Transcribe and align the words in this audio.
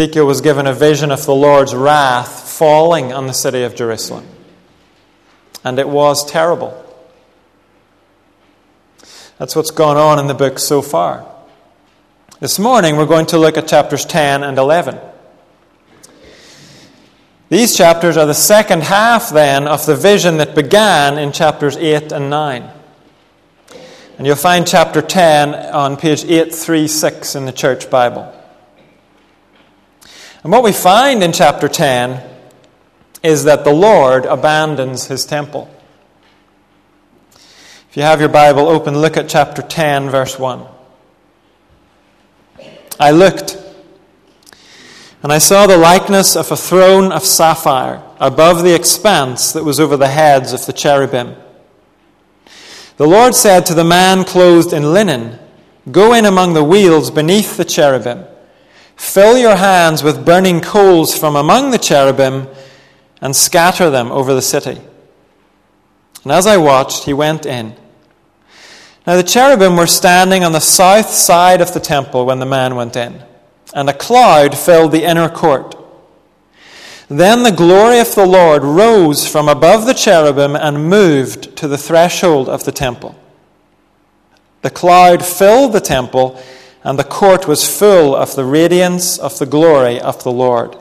Ezekiel 0.00 0.24
was 0.24 0.40
given 0.40 0.66
a 0.66 0.72
vision 0.72 1.10
of 1.10 1.26
the 1.26 1.34
Lord's 1.34 1.74
wrath 1.74 2.48
falling 2.48 3.12
on 3.12 3.26
the 3.26 3.34
city 3.34 3.64
of 3.64 3.74
Jerusalem. 3.74 4.26
And 5.62 5.78
it 5.78 5.86
was 5.86 6.24
terrible. 6.24 6.72
That's 9.36 9.54
what's 9.54 9.70
gone 9.70 9.98
on 9.98 10.18
in 10.18 10.26
the 10.26 10.32
book 10.32 10.58
so 10.58 10.80
far. 10.80 11.30
This 12.40 12.58
morning 12.58 12.96
we're 12.96 13.04
going 13.04 13.26
to 13.26 13.38
look 13.38 13.58
at 13.58 13.68
chapters 13.68 14.06
10 14.06 14.42
and 14.42 14.56
11. 14.56 14.98
These 17.50 17.76
chapters 17.76 18.16
are 18.16 18.24
the 18.24 18.32
second 18.32 18.84
half, 18.84 19.28
then, 19.28 19.68
of 19.68 19.84
the 19.84 19.96
vision 19.96 20.38
that 20.38 20.54
began 20.54 21.18
in 21.18 21.30
chapters 21.30 21.76
8 21.76 22.10
and 22.12 22.30
9. 22.30 22.70
And 24.16 24.26
you'll 24.26 24.36
find 24.36 24.66
chapter 24.66 25.02
10 25.02 25.54
on 25.74 25.98
page 25.98 26.24
836 26.24 27.34
in 27.34 27.44
the 27.44 27.52
Church 27.52 27.90
Bible. 27.90 28.39
And 30.42 30.52
what 30.52 30.62
we 30.62 30.72
find 30.72 31.22
in 31.22 31.32
chapter 31.32 31.68
10 31.68 32.28
is 33.22 33.44
that 33.44 33.64
the 33.64 33.72
Lord 33.72 34.24
abandons 34.24 35.06
his 35.06 35.26
temple. 35.26 35.68
If 37.90 37.96
you 37.96 38.02
have 38.04 38.20
your 38.20 38.30
Bible 38.30 38.68
open, 38.68 38.98
look 38.98 39.16
at 39.16 39.28
chapter 39.28 39.60
10, 39.60 40.08
verse 40.08 40.38
1. 40.38 40.64
I 42.98 43.10
looked, 43.10 43.58
and 45.22 45.32
I 45.32 45.38
saw 45.38 45.66
the 45.66 45.76
likeness 45.76 46.36
of 46.36 46.50
a 46.50 46.56
throne 46.56 47.12
of 47.12 47.24
sapphire 47.24 48.02
above 48.18 48.62
the 48.62 48.74
expanse 48.74 49.52
that 49.52 49.64
was 49.64 49.80
over 49.80 49.96
the 49.96 50.08
heads 50.08 50.52
of 50.52 50.64
the 50.64 50.72
cherubim. 50.72 51.34
The 52.96 53.06
Lord 53.06 53.34
said 53.34 53.66
to 53.66 53.74
the 53.74 53.84
man 53.84 54.24
clothed 54.24 54.72
in 54.72 54.92
linen, 54.92 55.38
Go 55.90 56.14
in 56.14 56.24
among 56.24 56.52
the 56.52 56.64
wheels 56.64 57.10
beneath 57.10 57.56
the 57.56 57.64
cherubim. 57.64 58.24
Fill 59.00 59.38
your 59.38 59.56
hands 59.56 60.02
with 60.02 60.26
burning 60.26 60.60
coals 60.60 61.18
from 61.18 61.34
among 61.34 61.70
the 61.70 61.78
cherubim 61.78 62.46
and 63.22 63.34
scatter 63.34 63.88
them 63.88 64.12
over 64.12 64.34
the 64.34 64.42
city. 64.42 64.78
And 66.22 66.30
as 66.30 66.46
I 66.46 66.58
watched, 66.58 67.06
he 67.06 67.14
went 67.14 67.46
in. 67.46 67.74
Now 69.06 69.16
the 69.16 69.22
cherubim 69.22 69.74
were 69.74 69.86
standing 69.86 70.44
on 70.44 70.52
the 70.52 70.60
south 70.60 71.08
side 71.08 71.62
of 71.62 71.72
the 71.72 71.80
temple 71.80 72.26
when 72.26 72.40
the 72.40 72.46
man 72.46 72.76
went 72.76 72.94
in, 72.94 73.22
and 73.74 73.88
a 73.88 73.94
cloud 73.94 74.56
filled 74.56 74.92
the 74.92 75.04
inner 75.04 75.30
court. 75.30 75.74
Then 77.08 77.42
the 77.42 77.50
glory 77.50 78.00
of 78.00 78.14
the 78.14 78.26
Lord 78.26 78.62
rose 78.62 79.26
from 79.26 79.48
above 79.48 79.86
the 79.86 79.94
cherubim 79.94 80.54
and 80.54 80.90
moved 80.90 81.56
to 81.56 81.66
the 81.66 81.78
threshold 81.78 82.50
of 82.50 82.64
the 82.64 82.70
temple. 82.70 83.18
The 84.60 84.70
cloud 84.70 85.24
filled 85.24 85.72
the 85.72 85.80
temple 85.80 86.40
and 86.82 86.98
the 86.98 87.04
court 87.04 87.46
was 87.46 87.78
full 87.78 88.14
of 88.14 88.34
the 88.34 88.44
radiance 88.44 89.18
of 89.18 89.38
the 89.38 89.46
glory 89.46 90.00
of 90.00 90.22
the 90.24 90.32
Lord. 90.32 90.76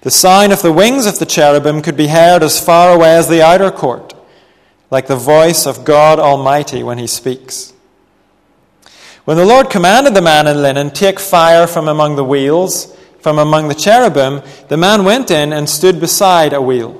The 0.00 0.10
sound 0.10 0.52
of 0.52 0.62
the 0.62 0.72
wings 0.72 1.06
of 1.06 1.18
the 1.20 1.26
cherubim 1.26 1.80
could 1.80 1.96
be 1.96 2.08
heard 2.08 2.42
as 2.42 2.64
far 2.64 2.92
away 2.92 3.14
as 3.14 3.28
the 3.28 3.42
outer 3.42 3.70
court, 3.70 4.14
like 4.90 5.06
the 5.06 5.16
voice 5.16 5.66
of 5.66 5.84
God 5.84 6.18
Almighty 6.18 6.82
when 6.82 6.98
he 6.98 7.06
speaks. 7.06 7.72
When 9.24 9.36
the 9.36 9.44
Lord 9.44 9.70
commanded 9.70 10.14
the 10.14 10.20
man 10.20 10.48
in 10.48 10.62
linen, 10.62 10.90
Take 10.90 11.20
fire 11.20 11.68
from 11.68 11.86
among 11.86 12.16
the 12.16 12.24
wheels, 12.24 12.96
from 13.20 13.38
among 13.38 13.68
the 13.68 13.74
cherubim, 13.76 14.42
the 14.66 14.76
man 14.76 15.04
went 15.04 15.30
in 15.30 15.52
and 15.52 15.68
stood 15.68 16.00
beside 16.00 16.52
a 16.52 16.60
wheel. 16.60 16.98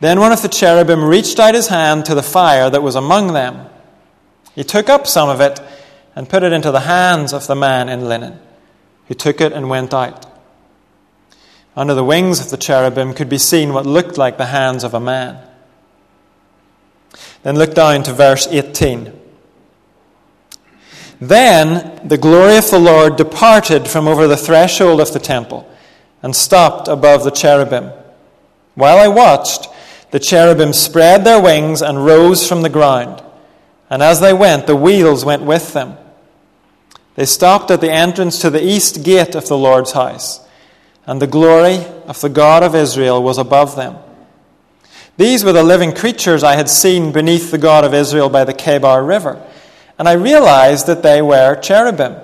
Then 0.00 0.18
one 0.18 0.32
of 0.32 0.42
the 0.42 0.48
cherubim 0.48 1.04
reached 1.04 1.38
out 1.38 1.54
his 1.54 1.68
hand 1.68 2.04
to 2.06 2.16
the 2.16 2.22
fire 2.22 2.68
that 2.68 2.82
was 2.82 2.96
among 2.96 3.32
them. 3.32 3.68
He 4.56 4.64
took 4.64 4.88
up 4.88 5.06
some 5.06 5.28
of 5.28 5.40
it 5.40 5.60
and 6.18 6.28
put 6.28 6.42
it 6.42 6.52
into 6.52 6.72
the 6.72 6.80
hands 6.80 7.32
of 7.32 7.46
the 7.46 7.54
man 7.54 7.88
in 7.88 8.08
linen, 8.08 8.40
who 9.06 9.14
took 9.14 9.40
it 9.40 9.52
and 9.52 9.70
went 9.70 9.94
out. 9.94 10.26
Under 11.76 11.94
the 11.94 12.02
wings 12.02 12.40
of 12.40 12.50
the 12.50 12.56
cherubim 12.56 13.14
could 13.14 13.28
be 13.28 13.38
seen 13.38 13.72
what 13.72 13.86
looked 13.86 14.18
like 14.18 14.36
the 14.36 14.46
hands 14.46 14.82
of 14.82 14.94
a 14.94 14.98
man. 14.98 15.40
Then 17.44 17.54
look 17.54 17.72
down 17.72 18.02
to 18.02 18.12
verse 18.12 18.48
18. 18.48 19.12
Then 21.20 22.00
the 22.08 22.18
glory 22.18 22.56
of 22.56 22.68
the 22.68 22.80
Lord 22.80 23.14
departed 23.14 23.86
from 23.86 24.08
over 24.08 24.26
the 24.26 24.36
threshold 24.36 25.00
of 25.00 25.12
the 25.12 25.20
temple 25.20 25.70
and 26.20 26.34
stopped 26.34 26.88
above 26.88 27.22
the 27.22 27.30
cherubim. 27.30 27.92
While 28.74 28.98
I 28.98 29.06
watched, 29.06 29.68
the 30.10 30.18
cherubim 30.18 30.72
spread 30.72 31.22
their 31.22 31.40
wings 31.40 31.80
and 31.80 32.04
rose 32.04 32.48
from 32.48 32.62
the 32.62 32.68
ground. 32.68 33.22
And 33.88 34.02
as 34.02 34.20
they 34.20 34.32
went, 34.32 34.66
the 34.66 34.74
wheels 34.74 35.24
went 35.24 35.42
with 35.42 35.74
them. 35.74 35.96
They 37.18 37.26
stopped 37.26 37.72
at 37.72 37.80
the 37.80 37.90
entrance 37.90 38.38
to 38.42 38.48
the 38.48 38.64
east 38.64 39.02
gate 39.02 39.34
of 39.34 39.48
the 39.48 39.58
Lord's 39.58 39.90
house, 39.90 40.38
and 41.04 41.20
the 41.20 41.26
glory 41.26 41.84
of 42.06 42.20
the 42.20 42.28
God 42.28 42.62
of 42.62 42.76
Israel 42.76 43.20
was 43.20 43.38
above 43.38 43.74
them. 43.74 43.96
These 45.16 45.42
were 45.42 45.52
the 45.52 45.64
living 45.64 45.92
creatures 45.92 46.44
I 46.44 46.54
had 46.54 46.68
seen 46.68 47.10
beneath 47.10 47.50
the 47.50 47.58
God 47.58 47.82
of 47.84 47.92
Israel 47.92 48.28
by 48.28 48.44
the 48.44 48.54
Chebar 48.54 49.04
River, 49.04 49.44
and 49.98 50.08
I 50.08 50.12
realized 50.12 50.86
that 50.86 51.02
they 51.02 51.20
were 51.20 51.56
cherubim. 51.56 52.14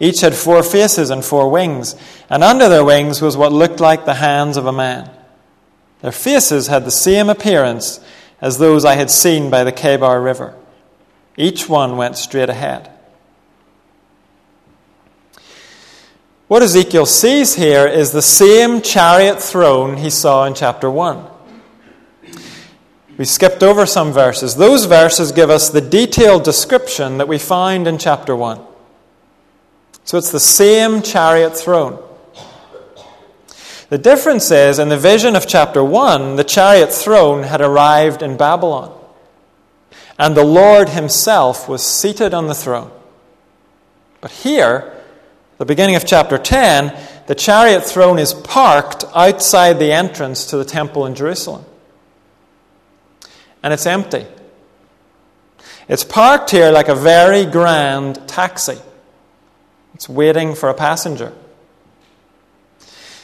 Each 0.00 0.22
had 0.22 0.34
four 0.34 0.64
faces 0.64 1.10
and 1.10 1.24
four 1.24 1.48
wings, 1.48 1.94
and 2.28 2.42
under 2.42 2.68
their 2.68 2.84
wings 2.84 3.22
was 3.22 3.36
what 3.36 3.52
looked 3.52 3.78
like 3.78 4.06
the 4.06 4.14
hands 4.14 4.56
of 4.56 4.66
a 4.66 4.72
man. 4.72 5.08
Their 6.00 6.10
faces 6.10 6.66
had 6.66 6.84
the 6.84 6.90
same 6.90 7.30
appearance 7.30 8.00
as 8.40 8.58
those 8.58 8.84
I 8.84 8.96
had 8.96 9.12
seen 9.12 9.50
by 9.50 9.62
the 9.62 9.70
Chebar 9.70 10.20
River. 10.20 10.56
Each 11.36 11.68
one 11.68 11.96
went 11.96 12.16
straight 12.16 12.48
ahead. 12.48 12.90
What 16.54 16.62
Ezekiel 16.62 17.04
sees 17.04 17.56
here 17.56 17.84
is 17.84 18.12
the 18.12 18.22
same 18.22 18.80
chariot 18.80 19.42
throne 19.42 19.96
he 19.96 20.08
saw 20.08 20.44
in 20.44 20.54
chapter 20.54 20.88
1. 20.88 21.26
We 23.16 23.24
skipped 23.24 23.64
over 23.64 23.86
some 23.86 24.12
verses. 24.12 24.54
Those 24.54 24.84
verses 24.84 25.32
give 25.32 25.50
us 25.50 25.68
the 25.68 25.80
detailed 25.80 26.44
description 26.44 27.18
that 27.18 27.26
we 27.26 27.38
find 27.38 27.88
in 27.88 27.98
chapter 27.98 28.36
1. 28.36 28.60
So 30.04 30.16
it's 30.16 30.30
the 30.30 30.38
same 30.38 31.02
chariot 31.02 31.56
throne. 31.56 32.00
The 33.88 33.98
difference 33.98 34.52
is, 34.52 34.78
in 34.78 34.90
the 34.90 34.96
vision 34.96 35.34
of 35.34 35.48
chapter 35.48 35.82
1, 35.82 36.36
the 36.36 36.44
chariot 36.44 36.92
throne 36.92 37.42
had 37.42 37.62
arrived 37.62 38.22
in 38.22 38.36
Babylon, 38.36 38.96
and 40.20 40.36
the 40.36 40.44
Lord 40.44 40.90
himself 40.90 41.68
was 41.68 41.84
seated 41.84 42.32
on 42.32 42.46
the 42.46 42.54
throne. 42.54 42.92
But 44.20 44.30
here, 44.30 44.93
the 45.58 45.64
beginning 45.64 45.96
of 45.96 46.04
chapter 46.04 46.36
10, 46.36 46.96
the 47.26 47.34
chariot 47.34 47.84
throne 47.84 48.18
is 48.18 48.34
parked 48.34 49.04
outside 49.14 49.78
the 49.78 49.92
entrance 49.92 50.46
to 50.46 50.56
the 50.56 50.64
temple 50.64 51.06
in 51.06 51.14
Jerusalem. 51.14 51.64
And 53.62 53.72
it's 53.72 53.86
empty. 53.86 54.26
It's 55.88 56.04
parked 56.04 56.50
here 56.50 56.70
like 56.70 56.88
a 56.88 56.94
very 56.94 57.46
grand 57.46 58.26
taxi. 58.26 58.78
It's 59.94 60.08
waiting 60.08 60.54
for 60.54 60.68
a 60.68 60.74
passenger. 60.74 61.32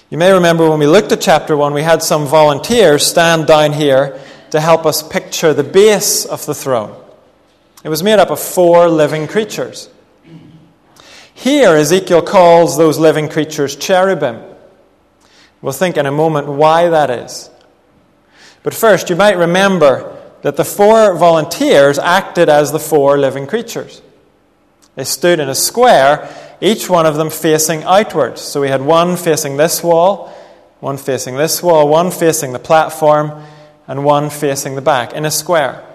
You 0.09 0.19
may 0.19 0.32
remember 0.32 0.69
when 0.69 0.79
we 0.79 0.87
looked 0.87 1.12
at 1.12 1.21
chapter 1.21 1.56
1, 1.56 1.73
we 1.73 1.82
had 1.82 2.03
some 2.03 2.27
volunteers 2.27 3.06
stand 3.06 3.47
down 3.47 3.73
here 3.73 4.21
to 4.50 4.61
help 4.61 4.85
us 4.85 5.03
picture 5.03 5.55
the 5.55 5.65
base 5.65 6.25
of 6.25 6.44
the 6.47 6.55
throne. 6.55 6.97
It 7.85 7.88
was 7.88 8.03
made 8.03 8.19
up 8.19 8.31
of 8.31 8.41
four 8.41 8.88
living 8.88 9.27
creatures. 9.27 9.88
Here, 11.40 11.75
Ezekiel 11.75 12.20
calls 12.20 12.76
those 12.76 12.98
living 12.98 13.31
creatures 13.31 13.75
cherubim. 13.75 14.42
We'll 15.62 15.72
think 15.72 15.96
in 15.96 16.04
a 16.04 16.12
moment 16.12 16.48
why 16.48 16.90
that 16.90 17.08
is. 17.08 17.48
But 18.62 18.75
first, 18.75 19.08
you 19.08 19.16
might 19.16 19.38
remember 19.38 20.20
that 20.42 20.56
the 20.56 20.66
four 20.66 21.16
volunteers 21.16 21.98
acted 21.98 22.50
as 22.50 22.72
the 22.72 22.78
four 22.78 23.16
living 23.16 23.46
creatures. 23.46 24.02
They 24.96 25.04
stood 25.04 25.40
in 25.40 25.48
a 25.48 25.54
square, 25.54 26.28
each 26.60 26.90
one 26.90 27.06
of 27.06 27.16
them 27.16 27.31
facing 27.31 27.84
outwards. 27.84 28.43
So 28.43 28.60
we 28.60 28.69
had 28.69 28.82
one 28.82 29.16
facing 29.16 29.56
this 29.56 29.82
wall, 29.82 30.28
one 30.81 30.98
facing 30.98 31.36
this 31.36 31.62
wall, 31.62 31.88
one 31.88 32.10
facing 32.10 32.52
the 32.52 32.58
platform, 32.58 33.43
and 33.88 34.04
one 34.04 34.28
facing 34.28 34.75
the 34.75 34.82
back 34.82 35.14
in 35.14 35.25
a 35.25 35.31
square. 35.31 35.86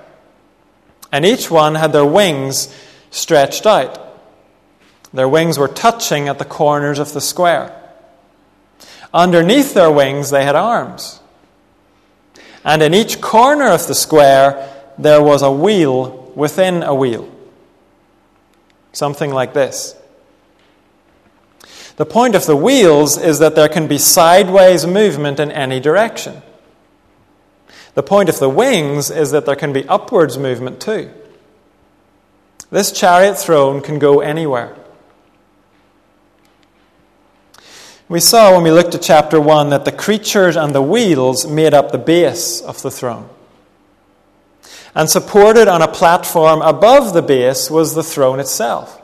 And 1.11 1.23
each 1.23 1.51
one 1.51 1.75
had 1.75 1.93
their 1.93 2.03
wings 2.03 2.75
stretched 3.11 3.67
out. 3.67 4.04
Their 5.15 5.29
wings 5.29 5.57
were 5.57 5.69
touching 5.69 6.27
at 6.27 6.39
the 6.39 6.45
corners 6.45 6.99
of 6.99 7.13
the 7.13 7.21
square. 7.21 7.73
Underneath 9.13 9.73
their 9.73 9.89
wings, 9.89 10.29
they 10.29 10.43
had 10.43 10.57
arms. 10.57 11.21
And 12.65 12.81
in 12.81 12.93
each 12.93 13.21
corner 13.21 13.69
of 13.69 13.87
the 13.87 13.95
square, 13.95 14.73
there 14.97 15.23
was 15.23 15.41
a 15.41 15.51
wheel 15.51 16.33
within 16.35 16.83
a 16.83 16.93
wheel. 16.93 17.31
Something 18.91 19.31
like 19.31 19.53
this. 19.53 19.95
The 21.95 22.05
point 22.05 22.35
of 22.35 22.45
the 22.45 22.57
wheels 22.57 23.17
is 23.17 23.39
that 23.39 23.55
there 23.55 23.69
can 23.69 23.87
be 23.87 23.97
sideways 23.97 24.85
movement 24.85 25.39
in 25.39 25.49
any 25.49 25.79
direction. 25.79 26.41
The 27.93 28.03
point 28.03 28.27
of 28.27 28.39
the 28.39 28.49
wings 28.49 29.09
is 29.09 29.31
that 29.31 29.45
there 29.45 29.55
can 29.55 29.71
be 29.71 29.87
upwards 29.87 30.37
movement 30.37 30.81
too. 30.81 31.09
This 32.69 32.91
chariot 32.91 33.37
throne 33.37 33.79
can 33.79 33.97
go 33.97 34.19
anywhere. 34.19 34.75
We 38.07 38.19
saw 38.19 38.53
when 38.53 38.63
we 38.63 38.71
looked 38.71 38.93
at 38.93 39.01
chapter 39.01 39.41
1 39.41 39.71
that 39.71 39.83
the 39.83 39.91
creatures 39.91 40.55
and 40.55 40.75
the 40.75 40.81
wheels 40.81 41.47
made 41.47 41.73
up 41.73 41.91
the 41.91 41.97
base 41.97 42.61
of 42.61 42.81
the 42.83 42.91
throne. 42.91 43.27
And 44.93 45.09
supported 45.09 45.67
on 45.67 45.81
a 45.81 45.87
platform 45.87 46.61
above 46.61 47.13
the 47.13 47.23
base 47.23 47.69
was 47.71 47.95
the 47.95 48.03
throne 48.03 48.39
itself. 48.39 49.01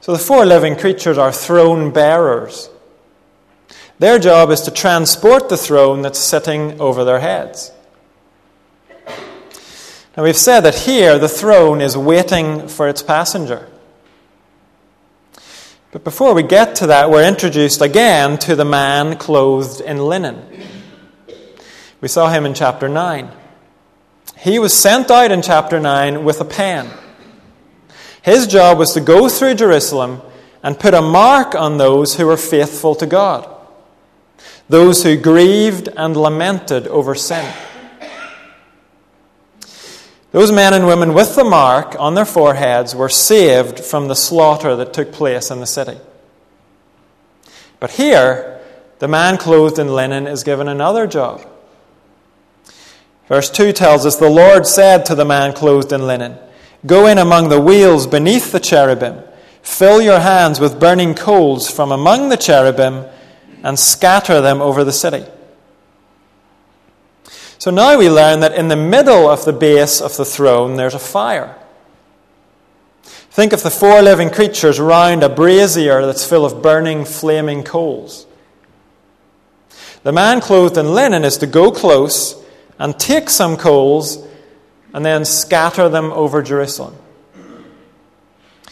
So 0.00 0.12
the 0.12 0.18
four 0.18 0.46
living 0.46 0.76
creatures 0.76 1.18
are 1.18 1.30
throne 1.30 1.92
bearers. 1.92 2.70
Their 3.98 4.18
job 4.18 4.50
is 4.50 4.62
to 4.62 4.70
transport 4.70 5.50
the 5.50 5.58
throne 5.58 6.00
that's 6.00 6.18
sitting 6.18 6.80
over 6.80 7.04
their 7.04 7.20
heads. 7.20 7.70
Now 10.16 10.24
we've 10.24 10.36
said 10.36 10.60
that 10.60 10.74
here 10.74 11.18
the 11.18 11.28
throne 11.28 11.82
is 11.82 11.98
waiting 11.98 12.66
for 12.66 12.88
its 12.88 13.02
passenger. 13.02 13.68
But 15.92 16.04
before 16.04 16.34
we 16.34 16.44
get 16.44 16.76
to 16.76 16.86
that, 16.86 17.10
we're 17.10 17.26
introduced 17.26 17.80
again 17.80 18.38
to 18.38 18.54
the 18.54 18.64
man 18.64 19.16
clothed 19.18 19.80
in 19.80 19.98
linen. 19.98 20.40
We 22.00 22.06
saw 22.06 22.30
him 22.30 22.46
in 22.46 22.54
chapter 22.54 22.88
9. 22.88 23.28
He 24.38 24.60
was 24.60 24.72
sent 24.72 25.10
out 25.10 25.32
in 25.32 25.42
chapter 25.42 25.80
9 25.80 26.24
with 26.24 26.40
a 26.40 26.44
pen. 26.44 26.88
His 28.22 28.46
job 28.46 28.78
was 28.78 28.94
to 28.94 29.00
go 29.00 29.28
through 29.28 29.54
Jerusalem 29.54 30.22
and 30.62 30.78
put 30.78 30.94
a 30.94 31.02
mark 31.02 31.56
on 31.56 31.78
those 31.78 32.14
who 32.14 32.26
were 32.26 32.36
faithful 32.36 32.94
to 32.94 33.06
God, 33.06 33.48
those 34.68 35.02
who 35.02 35.16
grieved 35.16 35.88
and 35.96 36.16
lamented 36.16 36.86
over 36.86 37.16
sin. 37.16 37.52
Those 40.32 40.52
men 40.52 40.74
and 40.74 40.86
women 40.86 41.12
with 41.12 41.34
the 41.34 41.44
mark 41.44 41.96
on 41.98 42.14
their 42.14 42.24
foreheads 42.24 42.94
were 42.94 43.08
saved 43.08 43.80
from 43.80 44.06
the 44.06 44.14
slaughter 44.14 44.76
that 44.76 44.92
took 44.92 45.12
place 45.12 45.50
in 45.50 45.58
the 45.58 45.66
city. 45.66 45.98
But 47.80 47.92
here, 47.92 48.60
the 49.00 49.08
man 49.08 49.38
clothed 49.38 49.78
in 49.78 49.88
linen 49.88 50.26
is 50.26 50.44
given 50.44 50.68
another 50.68 51.06
job. 51.06 51.44
Verse 53.26 53.50
2 53.50 53.72
tells 53.72 54.06
us 54.06 54.16
The 54.16 54.28
Lord 54.28 54.66
said 54.66 55.04
to 55.06 55.14
the 55.14 55.24
man 55.24 55.52
clothed 55.52 55.92
in 55.92 56.06
linen, 56.06 56.38
Go 56.86 57.06
in 57.06 57.18
among 57.18 57.48
the 57.48 57.60
wheels 57.60 58.06
beneath 58.06 58.52
the 58.52 58.60
cherubim, 58.60 59.22
fill 59.62 60.00
your 60.00 60.20
hands 60.20 60.60
with 60.60 60.80
burning 60.80 61.14
coals 61.14 61.70
from 61.70 61.90
among 61.90 62.28
the 62.28 62.36
cherubim, 62.36 63.04
and 63.64 63.78
scatter 63.78 64.40
them 64.40 64.60
over 64.62 64.84
the 64.84 64.92
city. 64.92 65.24
So 67.60 67.70
now 67.70 67.98
we 67.98 68.08
learn 68.08 68.40
that 68.40 68.54
in 68.54 68.68
the 68.68 68.76
middle 68.76 69.28
of 69.28 69.44
the 69.44 69.52
base 69.52 70.00
of 70.00 70.16
the 70.16 70.24
throne 70.24 70.76
there's 70.76 70.94
a 70.94 70.98
fire. 70.98 71.58
Think 73.04 73.52
of 73.52 73.62
the 73.62 73.70
four 73.70 74.00
living 74.00 74.30
creatures 74.30 74.80
round 74.80 75.22
a 75.22 75.28
brazier 75.28 76.06
that's 76.06 76.26
full 76.26 76.46
of 76.46 76.62
burning, 76.62 77.04
flaming 77.04 77.62
coals. 77.62 78.26
The 80.04 80.10
man 80.10 80.40
clothed 80.40 80.78
in 80.78 80.94
linen 80.94 81.22
is 81.22 81.36
to 81.36 81.46
go 81.46 81.70
close 81.70 82.42
and 82.78 82.98
take 82.98 83.28
some 83.28 83.58
coals 83.58 84.26
and 84.94 85.04
then 85.04 85.26
scatter 85.26 85.90
them 85.90 86.12
over 86.12 86.42
Jerusalem. 86.42 86.96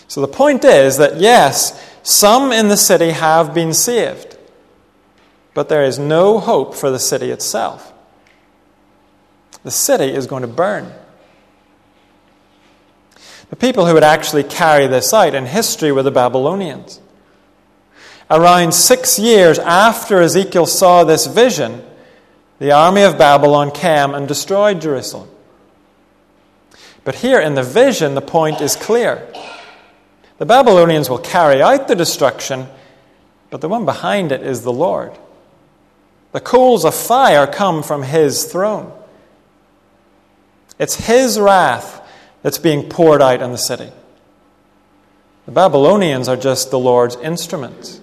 So 0.07 0.23
the 0.23 0.29
point 0.29 0.65
is 0.65 0.97
that 0.97 1.21
yes, 1.21 1.79
some 2.03 2.53
in 2.53 2.69
the 2.69 2.77
city 2.79 3.11
have 3.11 3.53
been 3.53 3.75
saved, 3.75 4.39
but 5.53 5.69
there 5.69 5.85
is 5.85 5.99
no 5.99 6.39
hope 6.39 6.75
for 6.75 6.91
the 6.91 6.99
city 6.99 7.31
itself 7.31 7.93
the 9.65 9.71
city 9.71 10.07
is 10.07 10.27
going 10.27 10.43
to 10.43 10.49
burn. 10.49 10.93
The 13.51 13.57
people 13.57 13.87
who 13.87 13.95
would 13.95 14.05
actually 14.05 14.45
carry 14.45 14.87
this 14.87 15.13
out 15.15 15.35
in 15.35 15.47
history 15.47 15.91
were 15.91 16.03
the 16.03 16.11
Babylonians. 16.11 17.01
Around 18.31 18.75
six 18.75 19.19
years 19.19 19.59
after 19.59 20.21
Ezekiel 20.21 20.67
saw 20.67 21.05
this 21.05 21.27
vision, 21.27 21.83
the 22.59 22.73
army 22.73 23.03
of 23.03 23.17
Babylon 23.17 23.71
came 23.71 24.15
and 24.15 24.29
destroyed 24.29 24.83
Jerusalem. 24.83 25.31
But 27.05 27.15
here 27.15 27.41
in 27.41 27.55
the 27.55 27.63
vision, 27.63 28.15
the 28.15 28.21
point 28.21 28.61
is 28.61 28.77
clear. 28.77 29.27
The 30.37 30.45
Babylonians 30.47 31.09
will 31.09 31.19
carry 31.19 31.63
out 31.63 31.89
the 31.89 31.97
destruction, 31.97 32.67
but 33.49 33.63
the 33.63 33.69
one 33.69 33.87
behind 33.87 34.31
it 34.31 34.43
is 34.43 34.63
the 34.63 34.73
Lord. 34.73 35.17
The 36.33 36.41
coals 36.41 36.85
of 36.85 36.95
fire 36.95 37.47
come 37.47 37.83
from 37.83 38.03
his 38.03 38.45
throne. 38.45 38.93
It's 40.79 41.07
his 41.07 41.39
wrath 41.39 42.03
that's 42.43 42.59
being 42.59 42.89
poured 42.89 43.21
out 43.21 43.43
on 43.43 43.53
the 43.53 43.59
city. 43.59 43.91
The 45.47 45.53
Babylonians 45.53 46.29
are 46.29 46.37
just 46.37 46.71
the 46.71 46.79
Lord's 46.79 47.17
instruments. 47.17 48.01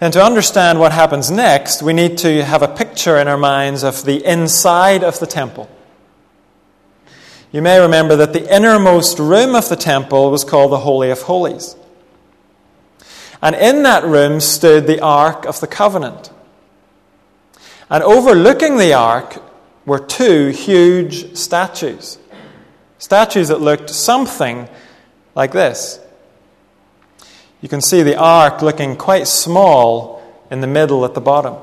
And 0.00 0.12
to 0.14 0.24
understand 0.24 0.80
what 0.80 0.92
happens 0.92 1.30
next, 1.30 1.82
we 1.82 1.92
need 1.92 2.16
to 2.18 2.42
have 2.42 2.62
a 2.62 2.68
picture 2.68 3.18
in 3.18 3.28
our 3.28 3.36
minds 3.36 3.82
of 3.84 4.04
the 4.04 4.24
inside 4.24 5.04
of 5.04 5.20
the 5.20 5.26
temple. 5.26 5.68
You 7.52 7.60
may 7.60 7.78
remember 7.80 8.16
that 8.16 8.32
the 8.32 8.54
innermost 8.54 9.18
room 9.18 9.54
of 9.54 9.68
the 9.68 9.76
temple 9.76 10.30
was 10.30 10.44
called 10.44 10.72
the 10.72 10.78
Holy 10.78 11.10
of 11.10 11.22
Holies. 11.22 11.76
And 13.42 13.54
in 13.54 13.82
that 13.82 14.04
room 14.04 14.40
stood 14.40 14.86
the 14.86 15.00
Ark 15.00 15.44
of 15.44 15.60
the 15.60 15.66
Covenant. 15.66 16.30
And 17.90 18.04
overlooking 18.04 18.76
the 18.76 18.94
ark 18.94 19.42
were 19.84 19.98
two 19.98 20.48
huge 20.48 21.36
statues. 21.36 22.18
Statues 22.98 23.48
that 23.48 23.60
looked 23.60 23.90
something 23.90 24.68
like 25.34 25.50
this. 25.50 25.98
You 27.60 27.68
can 27.68 27.80
see 27.80 28.02
the 28.02 28.16
ark 28.16 28.62
looking 28.62 28.96
quite 28.96 29.26
small 29.26 30.22
in 30.50 30.60
the 30.60 30.66
middle 30.68 31.04
at 31.04 31.14
the 31.14 31.20
bottom. 31.20 31.56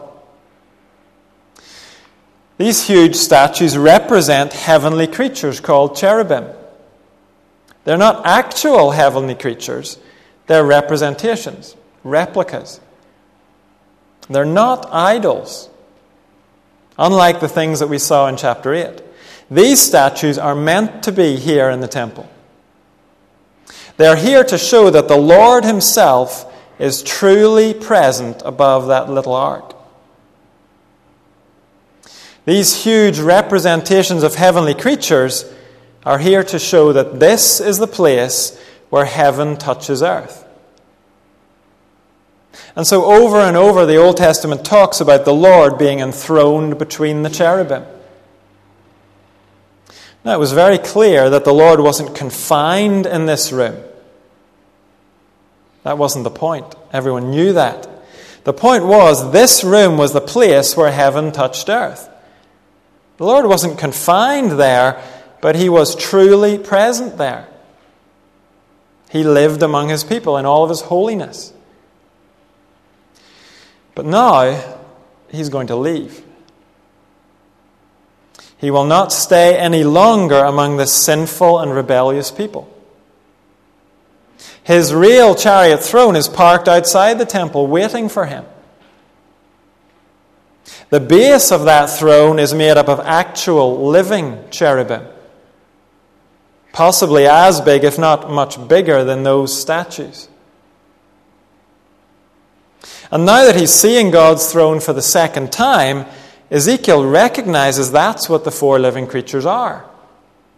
These 2.57 2.87
huge 2.87 3.15
statues 3.15 3.77
represent 3.77 4.51
heavenly 4.51 5.07
creatures 5.07 5.59
called 5.59 5.95
cherubim. 5.95 6.45
They're 7.83 7.97
not 7.97 8.25
actual 8.25 8.91
heavenly 8.91 9.35
creatures, 9.35 9.97
they're 10.47 10.65
representations, 10.65 11.75
replicas. 12.03 12.81
They're 14.29 14.43
not 14.43 14.89
idols 14.91 15.69
unlike 16.97 17.39
the 17.39 17.49
things 17.49 17.79
that 17.79 17.87
we 17.87 17.99
saw 17.99 18.27
in 18.27 18.37
chapter 18.37 18.73
8. 18.73 19.01
These 19.49 19.81
statues 19.81 20.37
are 20.37 20.55
meant 20.55 21.03
to 21.03 21.11
be 21.11 21.37
here 21.37 21.69
in 21.69 21.79
the 21.79 21.87
temple. 21.87 22.29
They 23.97 24.07
are 24.07 24.15
here 24.15 24.43
to 24.43 24.57
show 24.57 24.89
that 24.89 25.07
the 25.07 25.17
Lord 25.17 25.65
Himself 25.65 26.53
is 26.79 27.01
truly 27.01 27.73
present 27.73 28.41
above 28.45 28.87
that 28.87 29.09
little 29.09 29.33
ark. 29.33 29.75
These 32.45 32.83
huge 32.83 33.19
representations 33.19 34.23
of 34.23 34.35
heavenly 34.35 34.73
creatures 34.73 35.51
are 36.05 36.19
here 36.19 36.43
to 36.45 36.59
show 36.59 36.93
that 36.93 37.19
this 37.19 37.59
is 37.59 37.77
the 37.77 37.87
place 37.87 38.57
where 38.89 39.03
heaven 39.03 39.57
touches 39.57 40.01
earth. 40.01 40.46
And 42.75 42.85
so, 42.85 43.05
over 43.05 43.37
and 43.37 43.57
over, 43.57 43.85
the 43.85 43.97
Old 43.97 44.17
Testament 44.17 44.63
talks 44.63 45.01
about 45.01 45.25
the 45.25 45.33
Lord 45.33 45.77
being 45.77 45.99
enthroned 45.99 46.77
between 46.77 47.23
the 47.23 47.29
cherubim. 47.29 47.83
Now, 50.23 50.35
it 50.35 50.39
was 50.39 50.51
very 50.51 50.77
clear 50.77 51.29
that 51.29 51.45
the 51.45 51.53
Lord 51.53 51.79
wasn't 51.79 52.15
confined 52.15 53.05
in 53.05 53.25
this 53.25 53.51
room. 53.51 53.81
That 55.83 55.97
wasn't 55.97 56.25
the 56.25 56.29
point. 56.29 56.75
Everyone 56.91 57.31
knew 57.31 57.53
that. 57.53 57.87
The 58.43 58.53
point 58.53 58.85
was, 58.85 59.31
this 59.31 59.63
room 59.63 59.97
was 59.97 60.13
the 60.13 60.21
place 60.21 60.75
where 60.75 60.91
heaven 60.91 61.31
touched 61.31 61.69
earth. 61.69 62.09
The 63.17 63.25
Lord 63.25 63.45
wasn't 63.45 63.79
confined 63.79 64.51
there, 64.51 65.01
but 65.41 65.55
He 65.55 65.69
was 65.69 65.95
truly 65.95 66.57
present 66.57 67.17
there. 67.17 67.47
He 69.09 69.23
lived 69.23 69.63
among 69.63 69.89
His 69.89 70.03
people 70.03 70.37
in 70.37 70.45
all 70.45 70.63
of 70.63 70.69
His 70.69 70.81
holiness. 70.81 71.53
But 73.97 74.05
now, 74.05 74.77
he's 75.27 75.49
going 75.49 75.65
to 75.67 75.75
leave. 75.75 76.23
He 78.59 78.69
will 78.69 78.85
not 78.85 79.11
stay 79.11 79.57
any 79.57 79.83
longer 79.83 80.37
among 80.37 80.77
this 80.77 80.93
sinful 80.93 81.57
and 81.57 81.73
rebellious 81.73 82.29
people. 82.29 82.71
His 84.61 84.93
real 84.93 85.33
chariot 85.33 85.81
throne 85.81 86.15
is 86.15 86.27
parked 86.27 86.67
outside 86.67 87.17
the 87.17 87.25
temple, 87.25 87.65
waiting 87.65 88.07
for 88.07 88.27
him. 88.27 88.45
The 90.91 90.99
base 90.99 91.51
of 91.51 91.65
that 91.65 91.89
throne 91.89 92.37
is 92.37 92.53
made 92.53 92.77
up 92.77 92.89
of 92.89 92.99
actual 92.99 93.87
living 93.87 94.43
cherubim, 94.51 95.07
possibly 96.71 97.25
as 97.25 97.61
big, 97.61 97.83
if 97.83 97.97
not 97.97 98.29
much 98.29 98.67
bigger, 98.67 99.03
than 99.03 99.23
those 99.23 99.59
statues. 99.59 100.29
And 103.11 103.25
now 103.25 103.45
that 103.45 103.55
he's 103.55 103.71
seeing 103.71 104.11
God's 104.11 104.51
throne 104.51 104.79
for 104.79 104.93
the 104.93 105.01
second 105.01 105.51
time, 105.51 106.05
Ezekiel 106.51 107.05
recognizes 107.05 107.91
that's 107.91 108.29
what 108.29 108.43
the 108.43 108.51
four 108.51 108.79
living 108.79 109.07
creatures 109.07 109.45
are. 109.45 109.85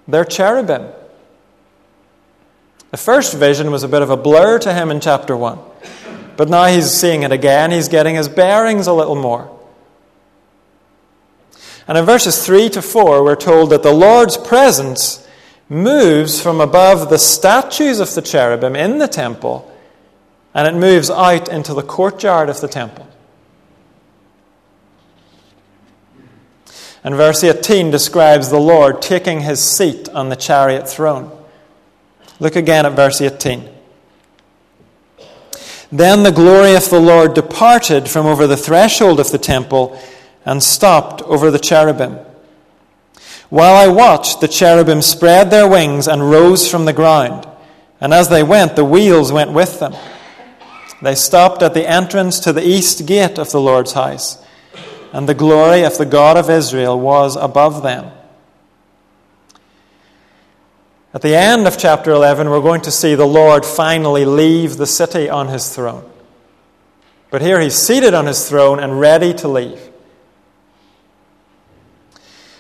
They're 0.08 0.26
cherubim. 0.26 0.88
The 2.92 2.98
first 2.98 3.36
vision 3.36 3.70
was 3.70 3.84
a 3.84 3.88
bit 3.88 4.02
of 4.02 4.10
a 4.10 4.18
blur 4.18 4.58
to 4.60 4.74
him 4.74 4.90
in 4.90 5.00
chapter 5.00 5.38
1. 5.38 5.60
But 6.38 6.50
now 6.50 6.66
he's 6.66 6.90
seeing 6.90 7.24
it 7.24 7.32
again. 7.32 7.72
He's 7.72 7.88
getting 7.88 8.16
his 8.16 8.28
bearings 8.28 8.88
a 8.88 8.94
little 8.94 9.16
more. 9.16 9.56
And 11.88 11.98
in 11.98 12.06
verses 12.06 12.46
3 12.46 12.70
to 12.70 12.82
4, 12.82 13.24
we're 13.24 13.36
told 13.36 13.70
that 13.72 13.84
the 13.84 13.94
Lord's 13.94 14.38
presence 14.38 15.28
moves 15.70 16.42
from 16.42 16.60
above 16.60 17.10
the 17.10 17.20
statues 17.20 18.00
of 18.00 18.14
the 18.16 18.22
cherubim 18.22 18.76
in 18.76 18.98
the 18.98 19.08
temple 19.08 19.69
and 20.54 20.68
it 20.68 20.80
moves 20.80 21.10
out 21.10 21.50
into 21.50 21.74
the 21.74 21.84
courtyard 21.84 22.50
of 22.50 22.62
the 22.62 22.68
temple. 22.68 23.08
And 27.04 27.16
verse 27.16 27.44
18 27.44 27.92
describes 27.92 28.50
the 28.50 28.60
Lord 28.60 29.02
taking 29.02 29.42
his 29.42 29.64
seat 29.64 30.10
on 30.10 30.30
the 30.30 30.36
chariot 30.36 30.88
throne. 30.90 31.32
Look 32.40 32.56
again 32.56 32.86
at 32.86 32.94
verse 32.94 33.22
18. 33.22 33.70
Then 35.92 36.24
the 36.24 36.32
glory 36.32 36.76
of 36.76 36.90
the 36.90 37.00
Lord 37.00 37.34
departed 37.34 38.10
from 38.10 38.26
over 38.26 38.46
the 38.46 38.58
threshold 38.58 39.20
of 39.20 39.32
the 39.32 39.38
temple 39.38 40.00
and 40.46 40.62
stopped 40.62 41.22
over 41.24 41.52
the 41.52 41.60
cherubim. 41.60 42.20
While 43.50 43.76
I 43.76 43.88
watched, 43.88 44.42
the 44.42 44.48
cherubim 44.48 45.02
spread 45.02 45.50
their 45.50 45.68
wings 45.68 46.08
and 46.08 46.30
rose 46.30 46.70
from 46.70 46.86
the 46.86 46.94
ground, 46.94 47.48
and 48.00 48.14
as 48.14 48.30
they 48.30 48.44
went, 48.44 48.76
the 48.76 48.86
wheels 48.86 49.32
went 49.32 49.52
with 49.52 49.80
them. 49.80 49.96
They 51.02 51.16
stopped 51.16 51.64
at 51.64 51.74
the 51.74 51.90
entrance 51.90 52.40
to 52.42 52.54
the 52.54 52.66
east 52.66 53.06
gate 53.06 53.38
of 53.38 53.52
the 53.52 53.62
Lord's 53.62 53.94
house, 53.94 54.38
and 55.14 55.28
the 55.28 55.34
glory 55.34 55.84
of 55.84 55.98
the 55.98 56.06
God 56.06 56.38
of 56.38 56.50
Israel 56.50 57.00
was 57.00 57.36
above 57.36 57.84
them. 57.84 58.12
At 61.14 61.22
the 61.22 61.36
end 61.36 61.66
of 61.66 61.78
chapter 61.78 62.12
11, 62.12 62.50
we're 62.50 62.62
going 62.62 62.82
to 62.82 62.92
see 62.92 63.16
the 63.16 63.26
Lord 63.26 63.66
finally 63.66 64.26
leave 64.26 64.78
the 64.78 64.86
city 64.86 65.30
on 65.30 65.48
his 65.48 65.74
throne. 65.74 66.08
But 67.32 67.42
here 67.42 67.60
he's 67.60 67.76
seated 67.76 68.14
on 68.14 68.26
his 68.26 68.48
throne 68.48 68.80
and 68.80 69.00
ready 69.00 69.34
to 69.36 69.48
leave. 69.48 69.82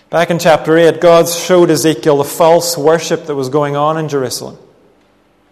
Back 0.09 0.31
in 0.31 0.39
chapter 0.39 0.75
8, 0.75 0.99
God 0.99 1.29
showed 1.29 1.69
Ezekiel 1.69 2.17
the 2.17 2.23
false 2.23 2.75
worship 2.75 3.27
that 3.27 3.35
was 3.35 3.49
going 3.49 3.75
on 3.75 3.97
in 3.97 4.09
Jerusalem. 4.09 4.57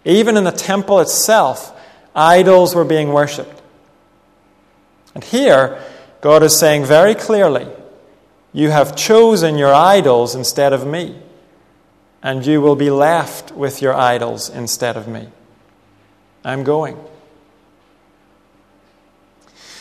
Even 0.04 0.36
in 0.36 0.42
the 0.42 0.50
temple 0.50 0.98
itself, 0.98 1.77
idols 2.18 2.74
were 2.74 2.84
being 2.84 3.12
worshipped. 3.12 3.62
And 5.14 5.22
here, 5.24 5.82
God 6.20 6.42
is 6.42 6.58
saying 6.58 6.84
very 6.84 7.14
clearly, 7.14 7.66
You 8.52 8.70
have 8.70 8.96
chosen 8.96 9.58
your 9.58 9.74
idols 9.74 10.34
instead 10.34 10.72
of 10.72 10.86
me 10.86 11.16
and 12.22 12.44
you 12.44 12.60
will 12.60 12.76
be 12.76 12.90
left 12.90 13.52
with 13.52 13.80
your 13.80 13.94
idols 13.94 14.50
instead 14.50 14.96
of 14.96 15.06
me. 15.06 15.28
I'm 16.44 16.64
going. 16.64 16.96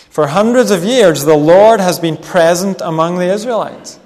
For 0.10 0.28
hundreds 0.28 0.72
of 0.72 0.84
years, 0.84 1.26
the 1.26 1.38
Lord 1.38 1.80
has 1.80 2.00
been 2.00 2.18
present 2.18 2.82
among 2.82 3.18
the 3.18 3.32
Israelites. 3.32 4.00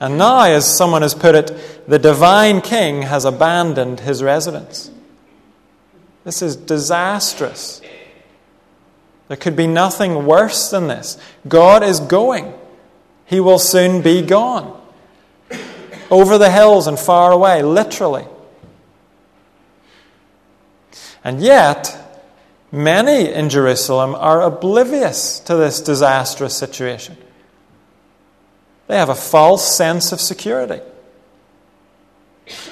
And 0.00 0.16
now, 0.16 0.42
as 0.42 0.76
someone 0.76 1.02
has 1.02 1.14
put 1.14 1.34
it, 1.34 1.88
the 1.88 1.98
divine 1.98 2.60
king 2.60 3.02
has 3.02 3.24
abandoned 3.24 4.00
his 4.00 4.22
residence. 4.22 4.89
This 6.24 6.42
is 6.42 6.56
disastrous. 6.56 7.80
There 9.28 9.36
could 9.36 9.56
be 9.56 9.66
nothing 9.66 10.26
worse 10.26 10.70
than 10.70 10.88
this. 10.88 11.16
God 11.46 11.82
is 11.82 12.00
going, 12.00 12.52
he 13.26 13.40
will 13.40 13.58
soon 13.58 14.02
be 14.02 14.22
gone 14.22 14.76
over 16.10 16.36
the 16.36 16.50
hills 16.50 16.86
and 16.86 16.98
far 16.98 17.30
away, 17.30 17.62
literally. 17.62 18.26
And 21.22 21.40
yet, 21.40 21.96
many 22.72 23.32
in 23.32 23.48
Jerusalem 23.48 24.14
are 24.14 24.42
oblivious 24.42 25.38
to 25.40 25.54
this 25.54 25.80
disastrous 25.80 26.56
situation. 26.56 27.16
They 28.88 28.96
have 28.96 29.08
a 29.08 29.14
false 29.14 29.76
sense 29.76 30.10
of 30.10 30.20
security. 30.20 30.80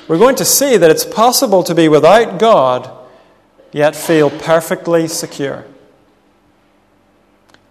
We're 0.09 0.19
going 0.19 0.37
to 0.37 0.45
see 0.45 0.77
that 0.77 0.91
it's 0.91 1.05
possible 1.05 1.63
to 1.63 1.75
be 1.75 1.89
without 1.89 2.41
God, 2.41 2.98
yet 3.73 3.95
feel 3.95 4.31
perfectly 4.31 5.09
secure. 5.09 5.65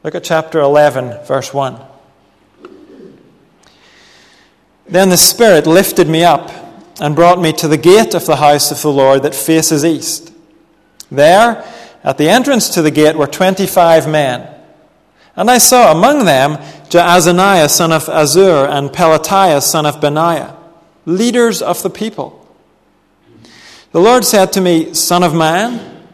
Look 0.03 0.15
at 0.15 0.23
chapter 0.23 0.59
11, 0.59 1.25
verse 1.25 1.53
1. 1.53 1.79
Then 4.87 5.09
the 5.09 5.17
Spirit 5.17 5.67
lifted 5.67 6.07
me 6.07 6.23
up 6.23 6.49
and 6.99 7.15
brought 7.15 7.41
me 7.41 7.51
to 7.53 7.67
the 7.67 7.77
gate 7.77 8.13
of 8.13 8.25
the 8.25 8.37
house 8.37 8.71
of 8.71 8.81
the 8.81 8.91
Lord 8.91 9.23
that 9.23 9.35
faces 9.35 9.83
east. 9.83 10.33
There, 11.11 11.63
at 12.03 12.17
the 12.17 12.29
entrance 12.29 12.69
to 12.69 12.81
the 12.81 12.91
gate, 12.91 13.15
were 13.15 13.27
twenty 13.27 13.67
five 13.67 14.07
men. 14.07 14.47
And 15.35 15.51
I 15.51 15.57
saw 15.57 15.91
among 15.91 16.25
them 16.25 16.53
Jaazaniah 16.89 17.69
son 17.69 17.91
of 17.91 18.05
Azur 18.05 18.67
and 18.69 18.89
Pelatiah 18.89 19.61
son 19.61 19.85
of 19.85 20.01
Benaiah, 20.01 20.55
leaders 21.05 21.61
of 21.61 21.83
the 21.83 21.89
people. 21.89 22.36
The 23.91 24.01
Lord 24.01 24.25
said 24.25 24.51
to 24.53 24.61
me, 24.61 24.93
Son 24.93 25.23
of 25.23 25.33
man, 25.33 26.05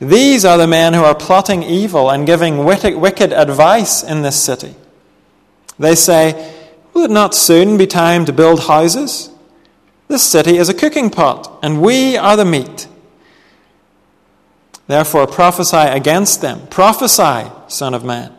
these 0.00 0.44
are 0.44 0.58
the 0.58 0.66
men 0.66 0.94
who 0.94 1.02
are 1.02 1.14
plotting 1.14 1.62
evil 1.62 2.10
and 2.10 2.26
giving 2.26 2.64
wicked 2.64 3.32
advice 3.32 4.02
in 4.02 4.22
this 4.22 4.40
city. 4.40 4.74
They 5.78 5.94
say, 5.94 6.54
Will 6.92 7.04
it 7.04 7.10
not 7.10 7.34
soon 7.34 7.76
be 7.76 7.86
time 7.86 8.24
to 8.24 8.32
build 8.32 8.64
houses? 8.64 9.30
This 10.08 10.22
city 10.22 10.56
is 10.56 10.68
a 10.68 10.74
cooking 10.74 11.10
pot, 11.10 11.58
and 11.62 11.82
we 11.82 12.16
are 12.16 12.36
the 12.36 12.44
meat. 12.44 12.88
Therefore 14.86 15.26
prophesy 15.26 15.76
against 15.76 16.40
them. 16.40 16.66
Prophesy, 16.68 17.50
Son 17.68 17.94
of 17.94 18.04
Man. 18.04 18.34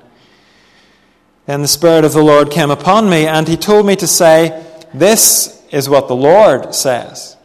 Then 1.46 1.62
the 1.62 1.68
Spirit 1.68 2.06
of 2.06 2.14
the 2.14 2.24
Lord 2.24 2.52
came 2.52 2.72
upon 2.72 3.10
me, 3.10 3.28
and 3.28 3.48
he 3.48 3.56
told 3.56 3.86
me 3.86 3.96
to 3.98 4.08
say, 4.08 4.66
This 4.94 5.64
is 5.72 5.88
what 5.88 6.08
the 6.08 6.16
Lord 6.16 6.74
says. 6.74 7.38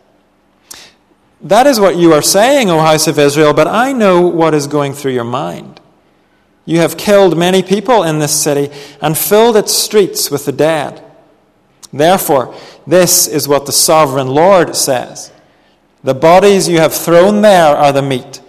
That 1.44 1.66
is 1.66 1.78
what 1.78 1.96
you 1.96 2.14
are 2.14 2.22
saying, 2.22 2.70
O 2.70 2.80
house 2.80 3.06
of 3.06 3.18
Israel, 3.18 3.52
but 3.52 3.68
I 3.68 3.92
know 3.92 4.22
what 4.22 4.54
is 4.54 4.66
going 4.66 4.94
through 4.94 5.12
your 5.12 5.24
mind. 5.24 5.78
You 6.64 6.78
have 6.78 6.96
killed 6.96 7.36
many 7.36 7.62
people 7.62 8.02
in 8.02 8.18
this 8.18 8.42
city 8.42 8.74
and 9.02 9.16
filled 9.16 9.56
its 9.56 9.72
streets 9.72 10.30
with 10.30 10.46
the 10.46 10.52
dead. 10.52 11.04
Therefore, 11.92 12.54
this 12.86 13.28
is 13.28 13.46
what 13.46 13.66
the 13.66 13.72
sovereign 13.72 14.28
Lord 14.28 14.74
says 14.74 15.30
The 16.02 16.14
bodies 16.14 16.66
you 16.66 16.78
have 16.78 16.94
thrown 16.94 17.42
there 17.42 17.76
are 17.76 17.92
the 17.92 18.00
meat, 18.00 18.40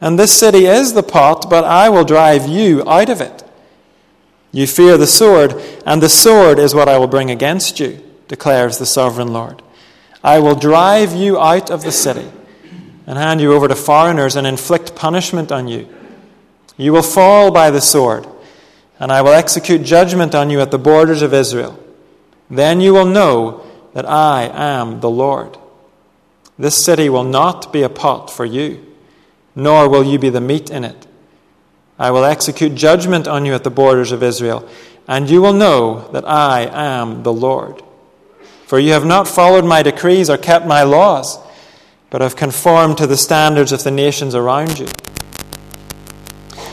and 0.00 0.16
this 0.16 0.32
city 0.32 0.66
is 0.66 0.92
the 0.92 1.02
pot, 1.02 1.50
but 1.50 1.64
I 1.64 1.88
will 1.88 2.04
drive 2.04 2.46
you 2.46 2.88
out 2.88 3.08
of 3.08 3.20
it. 3.20 3.42
You 4.52 4.68
fear 4.68 4.96
the 4.96 5.08
sword, 5.08 5.60
and 5.84 6.00
the 6.00 6.08
sword 6.08 6.60
is 6.60 6.74
what 6.74 6.88
I 6.88 6.98
will 6.98 7.08
bring 7.08 7.32
against 7.32 7.80
you, 7.80 8.00
declares 8.28 8.78
the 8.78 8.86
sovereign 8.86 9.32
Lord. 9.32 9.60
I 10.22 10.38
will 10.40 10.54
drive 10.54 11.14
you 11.14 11.38
out 11.38 11.70
of 11.70 11.82
the 11.82 11.92
city 11.92 12.28
and 13.06 13.16
hand 13.18 13.40
you 13.40 13.52
over 13.54 13.68
to 13.68 13.76
foreigners 13.76 14.36
and 14.36 14.46
inflict 14.46 14.94
punishment 14.94 15.50
on 15.52 15.68
you. 15.68 15.88
You 16.76 16.92
will 16.92 17.02
fall 17.02 17.50
by 17.50 17.70
the 17.70 17.80
sword, 17.80 18.26
and 19.00 19.10
I 19.10 19.22
will 19.22 19.32
execute 19.32 19.82
judgment 19.82 20.34
on 20.34 20.50
you 20.50 20.60
at 20.60 20.70
the 20.70 20.78
borders 20.78 21.22
of 21.22 21.32
Israel. 21.32 21.78
Then 22.50 22.80
you 22.80 22.92
will 22.92 23.06
know 23.06 23.66
that 23.94 24.08
I 24.08 24.50
am 24.52 25.00
the 25.00 25.10
Lord. 25.10 25.56
This 26.58 26.82
city 26.84 27.08
will 27.08 27.24
not 27.24 27.72
be 27.72 27.82
a 27.82 27.88
pot 27.88 28.30
for 28.30 28.44
you, 28.44 28.84
nor 29.54 29.88
will 29.88 30.04
you 30.04 30.18
be 30.18 30.30
the 30.30 30.40
meat 30.40 30.70
in 30.70 30.84
it. 30.84 31.06
I 31.98 32.10
will 32.10 32.24
execute 32.24 32.74
judgment 32.74 33.26
on 33.26 33.44
you 33.44 33.54
at 33.54 33.64
the 33.64 33.70
borders 33.70 34.12
of 34.12 34.22
Israel, 34.22 34.68
and 35.06 35.30
you 35.30 35.40
will 35.40 35.52
know 35.52 36.08
that 36.12 36.28
I 36.28 36.68
am 36.72 37.22
the 37.22 37.32
Lord. 37.32 37.82
For 38.68 38.78
you 38.78 38.92
have 38.92 39.06
not 39.06 39.26
followed 39.26 39.64
my 39.64 39.82
decrees 39.82 40.28
or 40.28 40.36
kept 40.36 40.66
my 40.66 40.82
laws, 40.82 41.38
but 42.10 42.20
have 42.20 42.36
conformed 42.36 42.98
to 42.98 43.06
the 43.06 43.16
standards 43.16 43.72
of 43.72 43.82
the 43.82 43.90
nations 43.90 44.34
around 44.34 44.78
you. 44.78 44.86